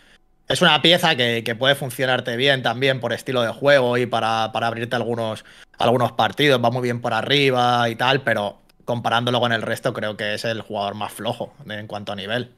Es 0.49 0.63
una 0.63 0.81
pieza 0.81 1.17
que, 1.17 1.43
que 1.45 1.55
puede 1.57 1.75
funcionarte 1.75 2.37
bien 2.37 2.63
también 2.63 3.01
por 3.01 3.13
estilo 3.13 3.43
de 3.43 3.49
juego 3.53 3.99
y 3.99 4.07
para, 4.07 4.51
para 4.53 4.69
abrirte 4.69 4.95
algunos, 4.95 5.45
algunos 5.79 6.13
partidos. 6.13 6.63
Va 6.63 6.71
muy 6.71 6.83
bien 6.83 7.01
por 7.01 7.13
arriba 7.15 7.89
y 7.89 7.97
tal, 7.97 8.23
pero 8.23 8.59
comparándolo 8.85 9.41
con 9.41 9.53
el 9.53 9.63
resto, 9.63 9.93
creo 9.93 10.17
que 10.17 10.35
es 10.35 10.45
el 10.45 10.61
jugador 10.63 10.95
más 10.95 11.13
flojo 11.13 11.53
en 11.69 11.87
cuanto 11.89 12.13
a 12.13 12.17
nivel. 12.17 12.53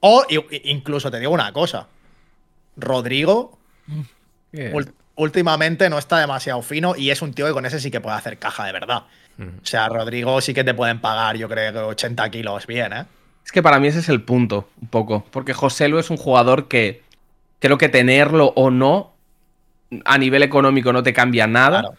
O 0.00 0.24
incluso 0.62 1.10
te 1.10 1.18
digo 1.18 1.32
una 1.32 1.52
cosa. 1.52 1.88
Rodrigo 2.76 3.58
ul- 4.72 4.92
últimamente 5.16 5.90
no 5.90 5.98
está 5.98 6.18
demasiado 6.20 6.62
fino 6.62 6.94
y 6.96 7.10
es 7.10 7.20
un 7.22 7.34
tío 7.34 7.46
que 7.46 7.52
con 7.52 7.66
ese 7.66 7.80
sí 7.80 7.90
que 7.90 8.00
puede 8.00 8.16
hacer 8.16 8.38
caja 8.38 8.64
de 8.64 8.72
verdad. 8.72 9.02
O 9.40 9.66
sea, 9.66 9.88
Rodrigo 9.88 10.40
sí 10.40 10.54
que 10.54 10.64
te 10.64 10.74
pueden 10.74 11.00
pagar, 11.00 11.36
yo 11.36 11.48
creo 11.48 11.72
que 11.72 11.78
80 11.78 12.28
kilos 12.30 12.66
bien, 12.66 12.92
¿eh? 12.92 13.04
Es 13.44 13.52
que 13.52 13.62
para 13.62 13.78
mí 13.80 13.88
ese 13.88 14.00
es 14.00 14.08
el 14.08 14.22
punto, 14.22 14.68
un 14.80 14.88
poco. 14.88 15.24
Porque 15.30 15.54
José 15.54 15.88
Lu 15.88 15.98
es 15.98 16.10
un 16.10 16.16
jugador 16.16 16.68
que 16.68 17.02
creo 17.58 17.78
que 17.78 17.88
tenerlo 17.88 18.52
o 18.56 18.70
no, 18.70 19.14
a 20.04 20.18
nivel 20.18 20.42
económico 20.42 20.92
no 20.92 21.02
te 21.02 21.12
cambia 21.12 21.46
nada. 21.46 21.80
Claro. 21.80 21.96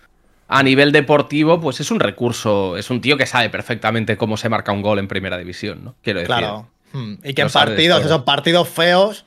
A 0.52 0.64
nivel 0.64 0.92
deportivo, 0.92 1.62
pues 1.62 1.80
es 1.80 1.92
un 1.92 2.00
recurso. 2.00 2.76
Es 2.76 2.90
un 2.90 3.02
tío 3.02 3.18
que 3.18 3.28
sabe 3.28 3.50
perfectamente 3.52 4.18
cómo 4.18 4.36
se 4.36 4.50
marca 4.50 4.72
un 4.72 4.82
gol 4.82 4.98
en 4.98 5.08
primera 5.08 5.38
división, 5.38 5.84
¿no? 5.84 5.96
Quiero 6.02 6.20
decir. 6.22 6.36
Claro. 6.36 6.68
Hmm. 6.92 7.16
Y 7.24 7.34
que 7.36 7.44
en 7.44 7.50
partidos, 7.50 8.04
esos 8.04 8.24
partidos 8.24 8.68
feos, 8.68 9.26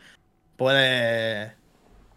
puede. 0.57 1.53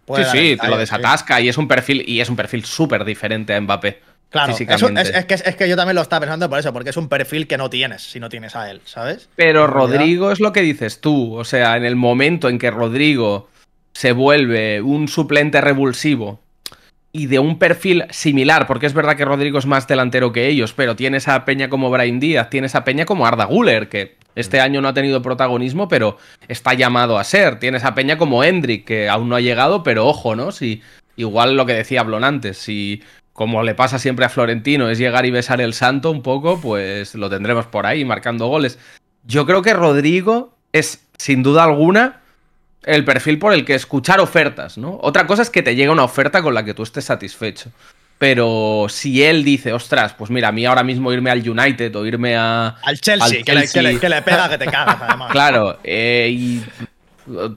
puede 0.05 0.25
Sí, 0.25 0.31
sí, 0.31 0.57
te 0.59 0.67
lo 0.67 0.77
desatasca 0.77 1.39
y 1.41 1.49
es 1.49 1.57
un 1.57 1.67
perfil 1.67 2.03
y 2.07 2.19
es 2.19 2.29
un 2.29 2.35
perfil 2.35 2.65
súper 2.65 3.05
diferente 3.05 3.53
a 3.53 3.61
Mbappé. 3.61 4.01
Claro, 4.29 4.53
es, 4.53 4.59
un- 4.59 4.67
físicamente. 4.67 5.01
es- 5.01 5.15
es 5.15 5.25
que, 5.25 5.33
es 5.35 5.55
que 5.55 5.69
yo 5.69 5.75
también 5.75 5.95
lo 5.95 6.01
estaba 6.01 6.21
pensando 6.21 6.49
por 6.49 6.57
eso, 6.59 6.73
porque 6.73 6.89
es 6.89 6.97
un 6.97 7.07
perfil 7.07 7.47
que 7.47 7.57
no 7.57 7.69
tienes 7.69 8.01
si 8.01 8.19
no 8.19 8.27
tienes 8.27 8.55
a 8.55 8.71
él, 8.71 8.81
¿sabes? 8.85 9.29
Pero 9.35 9.67
Rodrigo 9.67 10.31
es 10.31 10.39
lo 10.39 10.51
que 10.51 10.61
dices 10.61 10.99
tú. 10.99 11.35
O 11.35 11.43
sea, 11.43 11.77
en 11.77 11.85
el 11.85 11.95
momento 11.95 12.49
en 12.49 12.57
que 12.57 12.71
Rodrigo 12.71 13.49
se 13.95 14.11
vuelve 14.11 14.81
un 14.81 15.07
suplente 15.07 15.61
revulsivo 15.61 16.41
y 17.13 17.27
de 17.27 17.39
un 17.39 17.57
perfil 17.57 18.03
similar, 18.09 18.67
porque 18.67 18.87
es 18.87 18.93
verdad 18.93 19.15
que 19.15 19.23
Rodrigo 19.23 19.57
es 19.57 19.65
más 19.65 19.87
delantero 19.87 20.33
que 20.33 20.47
ellos, 20.47 20.73
pero 20.73 20.97
tiene 20.97 21.17
esa 21.17 21.45
peña 21.45 21.69
como 21.69 21.89
Brian 21.89 22.19
Díaz, 22.19 22.49
tiene 22.49 22.67
esa 22.67 22.83
peña 22.83 23.05
como 23.05 23.25
Arda 23.25 23.45
Guller, 23.45 23.87
que 23.87 24.17
este 24.35 24.59
año 24.59 24.81
no 24.81 24.89
ha 24.89 24.93
tenido 24.93 25.21
protagonismo, 25.21 25.87
pero 25.87 26.17
está 26.49 26.73
llamado 26.73 27.17
a 27.17 27.23
ser. 27.23 27.57
Tiene 27.57 27.77
esa 27.77 27.95
peña 27.95 28.17
como 28.17 28.43
Hendrik, 28.43 28.85
que 28.85 29.07
aún 29.07 29.29
no 29.29 29.37
ha 29.37 29.41
llegado, 29.41 29.81
pero 29.81 30.05
ojo, 30.05 30.35
¿no? 30.35 30.51
Si 30.51 30.81
igual 31.15 31.55
lo 31.55 31.65
que 31.65 31.73
decía 31.73 32.03
Blon 32.03 32.25
antes, 32.25 32.57
si 32.57 33.01
como 33.31 33.63
le 33.63 33.75
pasa 33.75 33.97
siempre 33.97 34.25
a 34.25 34.29
Florentino 34.29 34.89
es 34.89 34.97
llegar 34.97 35.25
y 35.25 35.31
besar 35.31 35.61
el 35.61 35.73
santo 35.73 36.11
un 36.11 36.21
poco, 36.21 36.59
pues 36.59 37.15
lo 37.15 37.29
tendremos 37.29 37.65
por 37.67 37.85
ahí 37.85 38.03
marcando 38.03 38.47
goles. 38.47 38.77
Yo 39.23 39.45
creo 39.45 39.61
que 39.61 39.73
Rodrigo 39.73 40.53
es, 40.73 41.07
sin 41.17 41.43
duda 41.43 41.63
alguna, 41.63 42.24
el 42.85 43.03
perfil 43.03 43.39
por 43.39 43.53
el 43.53 43.65
que 43.65 43.75
escuchar 43.75 44.19
ofertas, 44.19 44.77
¿no? 44.77 44.97
Otra 45.01 45.27
cosa 45.27 45.41
es 45.41 45.49
que 45.49 45.61
te 45.63 45.75
llegue 45.75 45.89
una 45.89 46.03
oferta 46.03 46.41
con 46.41 46.53
la 46.53 46.63
que 46.63 46.73
tú 46.73 46.83
estés 46.83 47.05
satisfecho. 47.05 47.71
Pero 48.17 48.85
si 48.89 49.23
él 49.23 49.43
dice, 49.43 49.73
ostras, 49.73 50.13
pues 50.13 50.31
mira, 50.31 50.47
a 50.47 50.51
mí 50.53 50.65
ahora 50.65 50.83
mismo 50.83 51.11
irme 51.11 51.31
al 51.31 51.47
United 51.47 51.93
o 51.97 52.05
irme 52.05 52.37
a. 52.37 52.75
Al 52.83 52.99
Chelsea, 53.01 53.39
Al 53.39 53.43
que, 53.45 53.53
le, 53.53 53.61
que 53.61 53.67
Chelsea. 53.67 53.81
le- 53.81 53.99
que 53.99 54.09
le 54.09 54.21
pega 54.21 54.47
que 54.49 54.57
te 54.57 54.65
cagas, 54.67 54.97
además. 55.01 55.31
Claro, 55.31 55.79
eh, 55.83 56.29
y 56.31 56.63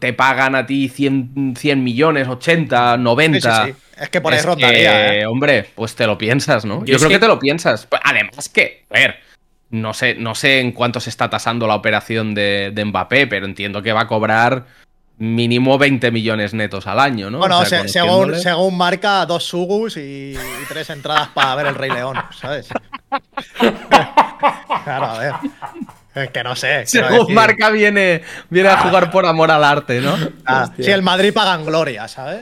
te 0.00 0.12
pagan 0.14 0.54
a 0.56 0.66
ti 0.66 0.88
100, 0.88 1.54
100 1.56 1.84
millones, 1.84 2.26
80, 2.26 2.96
Sí, 2.96 3.00
90. 3.02 3.66
sí, 3.66 3.70
sí. 3.72 3.76
Es 4.00 4.08
que 4.10 4.20
por 4.20 4.32
ahí 4.32 4.38
Es 4.40 4.44
rondaría, 4.46 5.10
que, 5.10 5.20
¿eh? 5.20 5.26
Hombre, 5.26 5.68
pues 5.74 5.94
te 5.94 6.06
lo 6.06 6.18
piensas, 6.18 6.64
¿no? 6.64 6.84
Yo 6.84 6.96
creo 6.96 7.08
que- 7.08 7.14
que... 7.16 7.20
te 7.20 7.28
lo 7.28 7.38
piensas. 7.38 7.86
Además 8.02 8.48
que, 8.48 8.84
a 8.90 8.94
ver, 8.94 9.16
no 9.70 9.92
sé, 9.94 10.14
no 10.16 10.34
sé 10.34 10.60
en 10.60 10.72
cuánto 10.72 10.98
se 10.98 11.10
está 11.10 11.30
tasando 11.30 11.66
la 11.68 11.74
operación 11.76 12.34
de, 12.34 12.72
de 12.74 12.84
Mbappé, 12.84 13.26
pero 13.28 13.46
entiendo 13.46 13.82
que 13.82 13.92
va 13.92 14.02
a 14.02 14.06
cobrar 14.08 14.66
mínimo 15.18 15.78
20 15.78 16.10
millones 16.10 16.54
netos 16.54 16.86
al 16.86 17.00
año, 17.00 17.30
¿no? 17.30 17.38
Bueno, 17.38 17.58
O 17.60 17.64
sea, 17.64 17.82
se- 17.82 17.88
según, 17.88 18.34
según 18.36 18.76
marca, 18.76 19.26
dos 19.26 19.44
sugus 19.44 19.96
y, 19.96 20.00
y 20.34 20.64
tres 20.68 20.90
entradas 20.90 21.28
para 21.28 21.54
ver 21.56 21.66
el 21.66 21.74
Rey 21.74 21.90
León, 21.90 22.16
¿sabes? 22.40 22.68
claro, 24.84 25.06
a 25.06 25.18
ver. 25.18 25.32
Es 26.14 26.30
que 26.30 26.42
no 26.42 26.56
sé. 26.56 26.84
Según 26.86 27.18
decir. 27.20 27.34
Marca 27.34 27.70
viene, 27.70 28.22
viene 28.50 28.70
a 28.70 28.78
jugar 28.78 29.10
por 29.10 29.24
amor 29.24 29.50
al 29.52 29.62
arte, 29.62 30.00
¿no? 30.00 30.16
Ah, 30.44 30.68
si 30.76 30.90
el 30.90 31.02
Madrid 31.02 31.32
paga 31.32 31.54
en 31.54 31.64
Gloria, 31.66 32.08
¿sabes? 32.08 32.40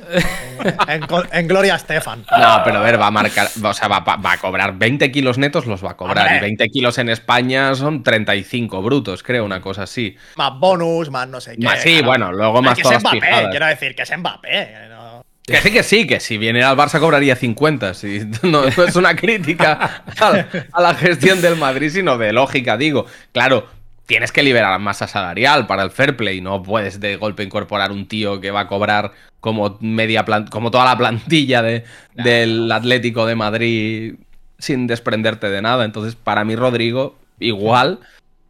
En, 0.89 1.03
en- 1.03 1.07
en 1.33 1.49
Gloria 1.49 1.75
Estefan. 1.75 2.25
No, 2.31 2.61
pero 2.65 2.79
a 2.79 2.83
ver, 2.83 2.99
va 2.99 3.09
a 3.09 3.11
marcar, 3.11 3.49
o 3.63 3.75
sea, 3.75 3.89
va, 3.89 4.01
va- 4.01 4.33
a 4.33 4.39
cobrar 4.39 4.75
20 4.79 5.11
kilos 5.13 5.37
netos, 5.37 5.67
los 5.67 5.85
va 5.85 5.91
a 5.91 5.97
cobrar. 5.97 6.25
Hombre. 6.27 6.39
Y 6.39 6.41
20 6.41 6.69
kilos 6.69 6.97
en 6.99 7.09
España 7.11 7.75
son 7.75 8.03
35 8.03 8.81
brutos, 8.81 9.23
creo, 9.23 9.45
una 9.45 9.61
cosa 9.61 9.83
así. 9.83 10.17
Más 10.37 10.53
bonus, 10.59 11.11
más 11.11 11.29
no 11.29 11.41
sé 11.41 11.57
qué. 11.59 11.65
Más, 11.67 11.81
sí, 11.83 11.91
claro. 11.99 12.07
bueno, 12.07 12.33
luego 12.33 12.63
más 12.63 12.77
que 12.77 12.83
todas 12.83 12.97
es 12.99 13.03
Mbappé, 13.03 13.21
pijadas. 13.21 13.51
quiero 13.51 13.67
decir, 13.67 13.95
que 13.95 14.03
es 14.03 14.17
Mbappé. 14.19 14.75
Que 15.47 15.59
sí, 15.59 15.71
que 15.71 15.83
sí, 15.85 16.07
que 16.09 16.19
si 16.19 16.39
viene 16.39 16.65
al 16.65 16.77
Barça 16.77 16.99
cobraría 16.99 17.37
50. 17.37 17.95
sí. 17.95 18.21
No, 18.43 18.63
no 18.65 18.85
es 18.85 18.97
una 18.97 19.15
crítica 19.15 20.03
a, 20.19 20.47
a 20.73 20.81
la 20.83 20.95
gestión 20.95 21.41
del 21.41 21.57
Madrid, 21.57 21.91
sino 21.91 22.19
de 22.19 22.33
lógica, 22.33 22.77
digo. 22.77 23.07
Claro, 23.33 23.69
tienes 24.07 24.33
que 24.33 24.43
liberar 24.43 24.79
masa 24.81 25.07
salarial 25.07 25.67
para 25.67 25.83
el 25.83 25.91
fair 25.91 26.17
play. 26.17 26.41
No 26.41 26.63
puedes 26.63 26.99
de 27.01 27.17
golpe 27.17 27.45
incorporar 27.45 27.93
un 27.93 28.09
tío 28.09 28.41
que 28.41 28.51
va 28.51 28.61
a 28.61 28.67
cobrar 28.69 29.13
como 29.41 29.79
media 29.81 30.25
como 30.51 30.71
toda 30.71 30.85
la 30.85 30.99
plantilla 30.99 31.63
de, 31.63 31.85
del 32.15 32.71
Atlético 32.73 33.27
de 33.27 33.35
Madrid 33.37 34.15
sin 34.59 34.87
desprenderte 34.87 35.49
de 35.49 35.63
nada. 35.63 35.85
Entonces, 35.85 36.17
para 36.17 36.45
mí, 36.45 36.57
Rodrigo, 36.57 37.17
igual 37.39 38.01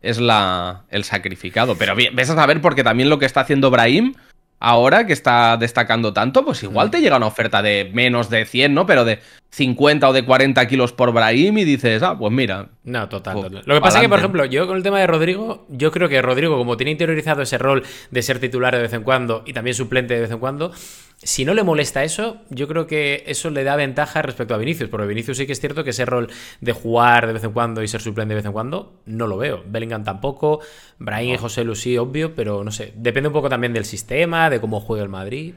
es 0.03 0.19
la, 0.19 0.85
el 0.91 1.05
sacrificado. 1.05 1.77
Pero 1.77 1.95
ves 1.95 2.31
a 2.31 2.35
saber 2.35 2.61
porque 2.61 2.85
también 2.85 3.11
lo 3.11 3.19
que 3.19 3.27
está 3.27 3.41
haciendo 3.41 3.71
Brahim 3.71 4.15
ahora 4.59 5.07
que 5.07 5.13
está 5.13 5.57
destacando 5.57 6.13
tanto, 6.13 6.45
pues 6.45 6.63
igual 6.63 6.91
te 6.91 7.01
llega 7.01 7.17
una 7.17 7.27
oferta 7.27 7.63
de 7.63 7.91
menos 7.93 8.31
de 8.31 8.45
100, 8.45 8.75
¿no? 8.75 8.87
Pero 8.87 9.05
de 9.05 9.21
50 9.57 10.11
o 10.11 10.13
de 10.13 10.23
40 10.23 10.69
kilos 10.69 10.93
por 10.93 11.13
Brahim 11.13 11.57
y 11.57 11.65
dices, 11.65 12.03
ah, 12.03 12.19
pues 12.19 12.31
mira. 12.31 12.69
No, 12.85 13.09
total, 13.09 13.33
Pues, 13.37 13.47
total. 13.47 13.63
Lo 13.65 13.75
que 13.75 13.81
pasa 13.81 13.99
es 13.99 14.03
que, 14.03 14.09
por 14.11 14.19
ejemplo, 14.19 14.45
yo 14.45 14.67
con 14.67 14.77
el 14.77 14.83
tema 14.83 15.01
de 15.01 15.07
Rodrigo, 15.07 15.67
yo 15.71 15.91
creo 15.91 16.11
que 16.11 16.21
Rodrigo, 16.21 16.59
como 16.59 16.77
tiene 16.77 16.91
interiorizado 16.91 17.41
ese 17.41 17.57
rol 17.57 17.83
de 18.11 18.23
ser 18.23 18.39
titular 18.39 18.77
de 18.77 18.83
vez 18.83 18.93
en 18.93 19.03
cuando 19.03 19.45
y 19.47 19.55
también 19.55 19.75
suplente 19.75 20.13
de 20.13 20.21
vez 20.21 20.31
en 20.31 20.41
cuando, 20.41 20.73
si 21.17 21.47
no 21.47 21.55
le 21.55 21.63
molesta 21.63 22.05
eso, 22.05 22.43
yo 22.51 22.69
creo 22.69 22.87
que 22.87 23.25
eso 23.29 23.49
le 23.49 23.65
da 23.65 23.77
ventaja 23.77 24.21
respecto 24.21 24.53
a 24.55 24.59
Vinicius, 24.59 24.91
porque 24.91 25.07
Vinicius 25.07 25.39
sí 25.39 25.47
que 25.47 25.55
es 25.55 25.61
cierto 25.61 25.85
que 25.85 25.91
ese 25.91 26.05
rol 26.05 26.29
de 26.61 26.73
jugar 26.73 27.27
de 27.27 27.33
vez 27.33 27.45
en 27.45 27.53
cuando 27.53 27.83
y 27.83 27.89
ser 27.89 28.03
suplente 28.03 28.35
de 28.35 28.37
vez 28.37 28.45
en 28.45 28.53
cuando, 28.53 29.01
no 29.07 29.27
lo 29.27 29.39
veo. 29.39 29.65
Bellingham 29.67 30.05
tampoco, 30.05 30.61
Brahim 30.99 31.33
y 31.33 31.39
José 31.39 31.65
Lu 31.65 31.75
sí, 31.75 31.97
obvio, 31.97 32.35
pero 32.35 32.63
no 32.63 32.73
sé, 32.73 32.93
depende 32.95 33.29
un 33.29 33.33
poco 33.33 33.49
también 33.49 33.73
del 33.73 33.87
sistema, 33.87 34.51
de 34.51 34.61
cómo 34.61 34.81
juega 34.81 35.03
el 35.03 35.09
Madrid. 35.09 35.55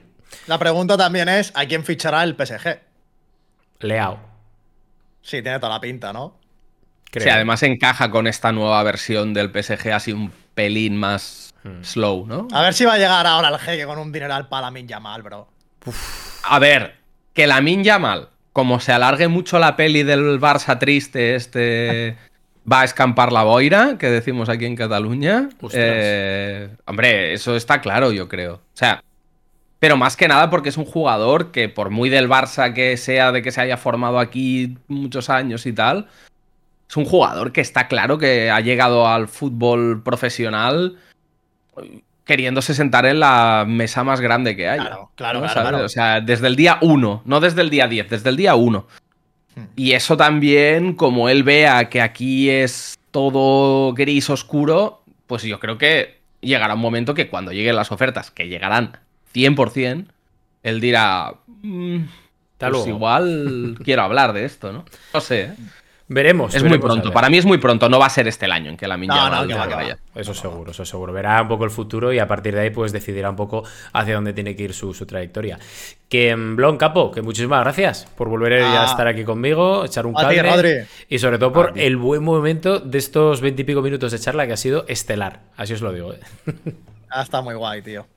La 0.48 0.58
pregunta 0.58 0.96
también 0.96 1.28
es: 1.28 1.52
¿a 1.54 1.66
quién 1.66 1.84
fichará 1.84 2.24
el 2.24 2.36
PSG? 2.36 2.89
Leao, 3.80 4.20
Sí, 5.22 5.42
tiene 5.42 5.60
toda 5.60 5.74
la 5.74 5.82
pinta, 5.82 6.12
¿no? 6.14 6.36
creo. 7.12 7.24
Sí, 7.24 7.30
además 7.30 7.64
encaja 7.64 8.12
con 8.12 8.28
esta 8.28 8.52
nueva 8.52 8.82
versión 8.84 9.34
del 9.34 9.52
PSG 9.52 9.92
así 9.94 10.12
un 10.14 10.32
pelín 10.54 10.96
más 10.98 11.54
Hmm. 11.64 11.84
slow, 11.84 12.26
¿no? 12.26 12.48
A 12.54 12.62
ver 12.62 12.74
si 12.74 12.86
va 12.86 12.94
a 12.94 12.98
llegar 12.98 13.28
ahora 13.28 13.50
el 13.50 13.58
jeque 13.60 13.86
con 13.86 14.00
un 14.00 14.12
dineral 14.14 14.48
para 14.48 14.68
la 14.68 14.72
Min 14.72 14.88
mal, 15.02 15.22
bro. 15.24 15.48
A 16.44 16.58
ver, 16.60 16.96
que 17.34 17.48
la 17.48 17.60
Min 17.62 17.84
mal, 18.00 18.30
como 18.54 18.80
se 18.80 18.94
alargue 18.94 19.28
mucho 19.28 19.60
la 19.60 19.76
peli 19.76 20.04
del 20.04 20.40
Barça 20.40 20.80
triste, 20.80 21.36
este 21.36 22.16
va 22.72 22.82
a 22.82 22.84
escampar 22.86 23.32
la 23.34 23.44
boira, 23.44 23.98
que 23.98 24.10
decimos 24.10 24.48
aquí 24.48 24.66
en 24.66 24.76
Cataluña. 24.78 25.50
Eh, 25.74 26.70
hombre, 26.86 27.34
eso 27.34 27.56
está 27.58 27.82
claro, 27.82 28.12
yo 28.14 28.30
creo. 28.30 28.54
O 28.56 28.62
sea, 28.78 29.04
pero 29.80 29.98
más 29.98 30.18
que 30.18 30.28
nada 30.28 30.50
porque 30.50 30.70
es 30.70 30.78
un 30.78 30.86
jugador 30.86 31.52
que 31.52 31.70
por 31.70 31.90
muy 31.90 32.10
del 32.10 32.30
Barça 32.30 32.74
que 32.74 32.98
sea, 32.98 33.32
de 33.32 33.42
que 33.42 33.52
se 33.52 33.62
haya 33.62 33.78
formado 33.78 34.20
aquí 34.20 34.78
muchos 34.88 35.30
años 35.30 35.66
y 35.66 35.74
tal, 35.74 36.08
es 36.90 36.98
un 36.98 37.06
jugador 37.06 37.52
que 37.52 37.62
está 37.62 37.88
claro 37.88 38.18
que 38.18 38.52
ha 38.52 38.60
llegado 38.60 39.08
al 39.08 39.28
fútbol 39.28 40.04
profesional 40.04 40.98
queriéndose 42.26 42.76
sentar 42.76 43.06
en 43.06 43.20
la 43.20 43.66
mesa 43.68 44.04
más 44.04 44.22
grande 44.22 44.56
que 44.56 44.70
hay. 44.70 44.80
Claro, 44.80 45.12
claro, 45.16 45.42
¿no? 45.42 45.48
claro. 45.52 45.86
O 45.86 45.90
sea, 45.90 46.22
desde 46.22 46.46
el 46.46 46.56
día 46.56 46.78
1, 46.82 47.24
no 47.26 47.40
desde 47.40 47.62
el 47.62 47.72
día 47.72 47.88
10, 47.88 48.10
desde 48.10 48.30
el 48.30 48.38
día 48.38 48.54
1. 48.54 48.86
Hmm. 49.56 49.62
Y 49.76 49.94
eso 49.94 50.16
también, 50.16 50.94
como 50.94 51.30
él 51.30 51.44
vea 51.44 51.90
que 51.90 52.02
aquí 52.02 52.50
es 52.50 53.00
todo 53.10 53.94
gris 53.94 54.30
oscuro, 54.30 55.02
pues 55.26 55.42
yo 55.42 55.60
creo 55.60 55.80
que 55.80 56.20
llegará 56.42 56.76
un 56.76 56.82
momento 56.82 57.16
que 57.16 57.30
cuando 57.30 57.52
lleguen 57.52 57.76
las 57.76 57.92
ofertas, 57.92 58.30
que 58.30 58.48
llegarán 58.48 59.00
100%, 59.34 60.06
él 60.64 60.82
dirá, 60.82 61.34
"Mm, 61.62 62.00
pues 62.58 62.88
igual 62.88 63.78
quiero 63.84 64.04
hablar 64.04 64.34
de 64.34 64.46
esto, 64.46 64.72
¿no? 64.72 64.86
No 65.14 65.22
sé, 65.22 65.42
¿eh? 65.42 65.54
Veremos. 66.12 66.56
Es 66.56 66.64
muy 66.64 66.80
pronto. 66.80 67.12
Para 67.12 67.30
mí 67.30 67.38
es 67.38 67.46
muy 67.46 67.60
pronto. 67.60 67.88
No 67.88 68.00
va 68.00 68.08
a 68.08 68.10
ser 68.10 68.28
este 68.28 68.48
el 68.48 68.52
año 68.52 68.72
en 68.72 68.78
que 68.78 68.88
la 68.88 68.98
no, 68.98 69.46
no, 69.46 69.58
vaya. 69.58 70.00
Eso 70.16 70.34
seguro, 70.34 70.72
eso 70.72 70.84
seguro. 70.84 71.14
Verá 71.14 71.40
un 71.40 71.48
poco 71.48 71.66
el 71.66 71.70
futuro 71.70 72.12
y 72.12 72.18
a 72.18 72.28
partir 72.28 72.56
de 72.56 72.62
ahí 72.62 72.70
pues 72.72 72.92
decidirá 72.92 73.30
un 73.30 73.36
poco 73.36 73.64
hacia 73.94 74.16
dónde 74.16 74.34
tiene 74.34 74.56
que 74.56 74.64
ir 74.64 74.74
su, 74.74 74.92
trayectoria. 75.06 75.60
Que 76.10 76.36
mm, 76.36 76.56
Blon 76.56 76.78
Capo, 76.78 77.12
que 77.12 77.22
muchísimas 77.22 77.62
gracias 77.62 78.08
por 78.18 78.28
volver 78.28 78.54
a 78.54 78.86
estar 78.86 79.08
aquí 79.08 79.24
conmigo, 79.24 79.86
echar 79.86 80.08
un 80.08 80.16
cable 80.16 80.88
y 81.08 81.20
sobre 81.20 81.38
todo 81.38 81.54
por 81.54 81.74
el 81.76 81.96
buen 81.96 82.24
momento 82.24 82.80
de 82.80 82.98
estos 82.98 83.40
veintipico 83.40 83.84
minutos 83.84 84.12
de 84.12 84.18
charla 84.18 84.48
que 84.48 84.54
ha 84.54 84.58
sido 84.58 84.86
estelar. 84.88 85.42
Así 85.58 85.74
os 85.74 85.82
lo 85.82 85.94
digo. 85.94 86.14
¿eh? 86.14 86.20
Ah, 87.12 87.22
está 87.22 87.42
muy 87.42 87.54
guay, 87.54 87.84
tío. 87.84 88.08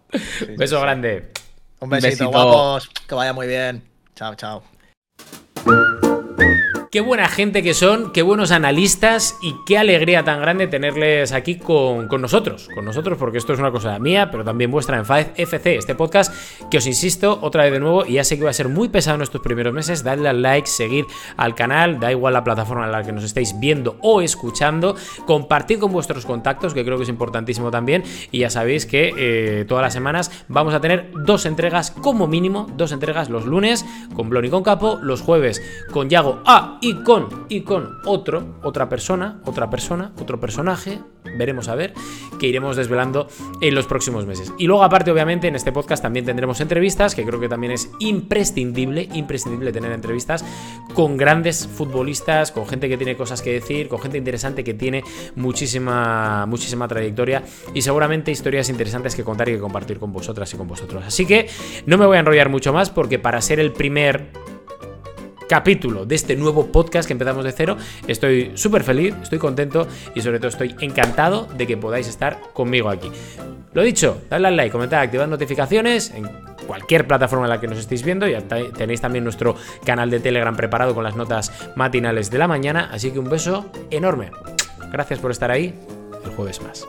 Beso 0.56 0.80
grande. 0.80 1.32
Un 1.80 1.90
besito, 1.90 2.28
guapos. 2.28 2.88
Que 3.08 3.14
vaya 3.14 3.32
muy 3.32 3.46
bien. 3.46 3.82
Chao, 4.14 4.34
chao. 4.34 4.62
Qué 6.92 7.00
buena 7.00 7.26
gente 7.26 7.62
que 7.62 7.72
son, 7.72 8.12
qué 8.12 8.20
buenos 8.20 8.50
analistas 8.50 9.38
y 9.40 9.54
qué 9.64 9.78
alegría 9.78 10.24
tan 10.24 10.42
grande 10.42 10.66
tenerles 10.66 11.32
aquí 11.32 11.56
con, 11.56 12.06
nosotros, 12.20 12.68
con 12.74 12.84
nosotros, 12.84 13.16
porque 13.16 13.38
esto 13.38 13.54
es 13.54 13.58
una 13.58 13.70
cosa 13.70 13.98
mía, 13.98 14.30
pero 14.30 14.44
también 14.44 14.70
vuestra 14.70 14.98
en 14.98 15.06
Five 15.06 15.32
FC, 15.36 15.76
este 15.76 15.94
podcast 15.94 16.34
que 16.70 16.76
os 16.76 16.86
insisto 16.86 17.38
otra 17.40 17.62
vez 17.62 17.72
de 17.72 17.80
nuevo, 17.80 18.04
y 18.04 18.12
ya 18.12 18.24
sé 18.24 18.36
que 18.36 18.44
va 18.44 18.50
a 18.50 18.52
ser 18.52 18.68
muy 18.68 18.90
pesado 18.90 19.16
en 19.16 19.22
estos 19.22 19.40
primeros 19.40 19.72
meses, 19.72 20.04
dadle 20.04 20.28
al 20.28 20.42
like, 20.42 20.68
seguir 20.68 21.06
al 21.38 21.54
canal, 21.54 21.98
da 21.98 22.10
igual 22.10 22.34
la 22.34 22.44
plataforma 22.44 22.84
en 22.84 22.92
la 22.92 23.02
que 23.02 23.12
nos 23.12 23.24
estéis 23.24 23.58
viendo 23.58 23.96
o 24.02 24.20
escuchando, 24.20 24.94
compartid 25.24 25.78
con 25.78 25.92
vuestros 25.92 26.26
contactos, 26.26 26.74
que 26.74 26.84
creo 26.84 26.98
que 26.98 27.04
es 27.04 27.08
importantísimo 27.08 27.70
también, 27.70 28.04
y 28.30 28.40
ya 28.40 28.50
sabéis 28.50 28.84
que 28.84 29.14
eh, 29.16 29.64
todas 29.66 29.80
las 29.80 29.94
semanas 29.94 30.30
vamos 30.46 30.74
a 30.74 30.80
tener 30.82 31.10
dos 31.24 31.46
entregas 31.46 31.90
como 31.90 32.26
mínimo, 32.26 32.66
dos 32.76 32.92
entregas 32.92 33.30
los 33.30 33.46
lunes 33.46 33.82
con 34.14 34.28
Blon 34.28 34.44
y 34.44 34.50
con 34.50 34.62
Capo, 34.62 34.98
los 35.00 35.22
jueves 35.22 35.62
con 35.90 36.10
Yago 36.10 36.42
A 36.44 36.80
y 36.82 36.94
con, 37.04 37.46
y 37.48 37.60
con 37.60 38.00
otro, 38.04 38.56
otra 38.62 38.88
persona, 38.88 39.40
otra 39.44 39.70
persona, 39.70 40.12
otro 40.20 40.40
personaje, 40.40 40.98
veremos 41.38 41.68
a 41.68 41.76
ver, 41.76 41.94
que 42.40 42.48
iremos 42.48 42.76
desvelando 42.76 43.28
en 43.60 43.74
los 43.76 43.86
próximos 43.86 44.26
meses. 44.26 44.52
Y 44.58 44.66
luego 44.66 44.82
aparte, 44.82 45.12
obviamente, 45.12 45.46
en 45.46 45.54
este 45.54 45.70
podcast 45.70 46.02
también 46.02 46.26
tendremos 46.26 46.60
entrevistas, 46.60 47.14
que 47.14 47.24
creo 47.24 47.38
que 47.38 47.48
también 47.48 47.72
es 47.72 47.88
imprescindible, 48.00 49.08
imprescindible 49.14 49.72
tener 49.72 49.92
entrevistas 49.92 50.44
con 50.92 51.16
grandes 51.16 51.68
futbolistas, 51.68 52.50
con 52.50 52.66
gente 52.66 52.88
que 52.88 52.96
tiene 52.96 53.16
cosas 53.16 53.42
que 53.42 53.52
decir, 53.52 53.88
con 53.88 54.00
gente 54.00 54.18
interesante 54.18 54.64
que 54.64 54.74
tiene 54.74 55.04
muchísima, 55.36 56.46
muchísima 56.46 56.88
trayectoria 56.88 57.44
y 57.72 57.82
seguramente 57.82 58.32
historias 58.32 58.68
interesantes 58.68 59.14
que 59.14 59.22
contar 59.22 59.48
y 59.48 59.52
que 59.52 59.60
compartir 59.60 60.00
con 60.00 60.12
vosotras 60.12 60.52
y 60.52 60.56
con 60.56 60.66
vosotros. 60.66 61.04
Así 61.06 61.26
que 61.26 61.48
no 61.86 61.96
me 61.96 62.06
voy 62.06 62.16
a 62.16 62.20
enrollar 62.20 62.48
mucho 62.48 62.72
más 62.72 62.90
porque 62.90 63.20
para 63.20 63.40
ser 63.40 63.60
el 63.60 63.72
primer 63.72 64.30
capítulo 65.52 66.06
de 66.06 66.14
este 66.14 66.34
nuevo 66.34 66.68
podcast 66.68 67.06
que 67.06 67.12
empezamos 67.12 67.44
de 67.44 67.52
cero. 67.52 67.76
Estoy 68.08 68.52
súper 68.54 68.82
feliz, 68.84 69.14
estoy 69.22 69.38
contento 69.38 69.86
y 70.14 70.22
sobre 70.22 70.38
todo 70.38 70.48
estoy 70.48 70.74
encantado 70.80 71.46
de 71.58 71.66
que 71.66 71.76
podáis 71.76 72.08
estar 72.08 72.40
conmigo 72.54 72.88
aquí. 72.88 73.10
Lo 73.74 73.82
dicho, 73.82 74.22
dadle 74.30 74.48
al 74.48 74.56
like, 74.56 74.72
comentad, 74.72 75.00
activad 75.00 75.26
notificaciones 75.26 76.10
en 76.12 76.26
cualquier 76.66 77.06
plataforma 77.06 77.44
en 77.44 77.50
la 77.50 77.60
que 77.60 77.68
nos 77.68 77.76
estéis 77.76 78.02
viendo. 78.02 78.26
Ya 78.26 78.40
tenéis 78.48 79.02
también 79.02 79.24
nuestro 79.24 79.54
canal 79.84 80.08
de 80.08 80.20
Telegram 80.20 80.56
preparado 80.56 80.94
con 80.94 81.04
las 81.04 81.16
notas 81.16 81.52
matinales 81.76 82.30
de 82.30 82.38
la 82.38 82.48
mañana. 82.48 82.88
Así 82.90 83.10
que 83.10 83.18
un 83.18 83.28
beso 83.28 83.66
enorme. 83.90 84.30
Gracias 84.90 85.18
por 85.18 85.32
estar 85.32 85.50
ahí. 85.50 85.78
El 86.24 86.30
jueves 86.30 86.62
más. 86.62 86.88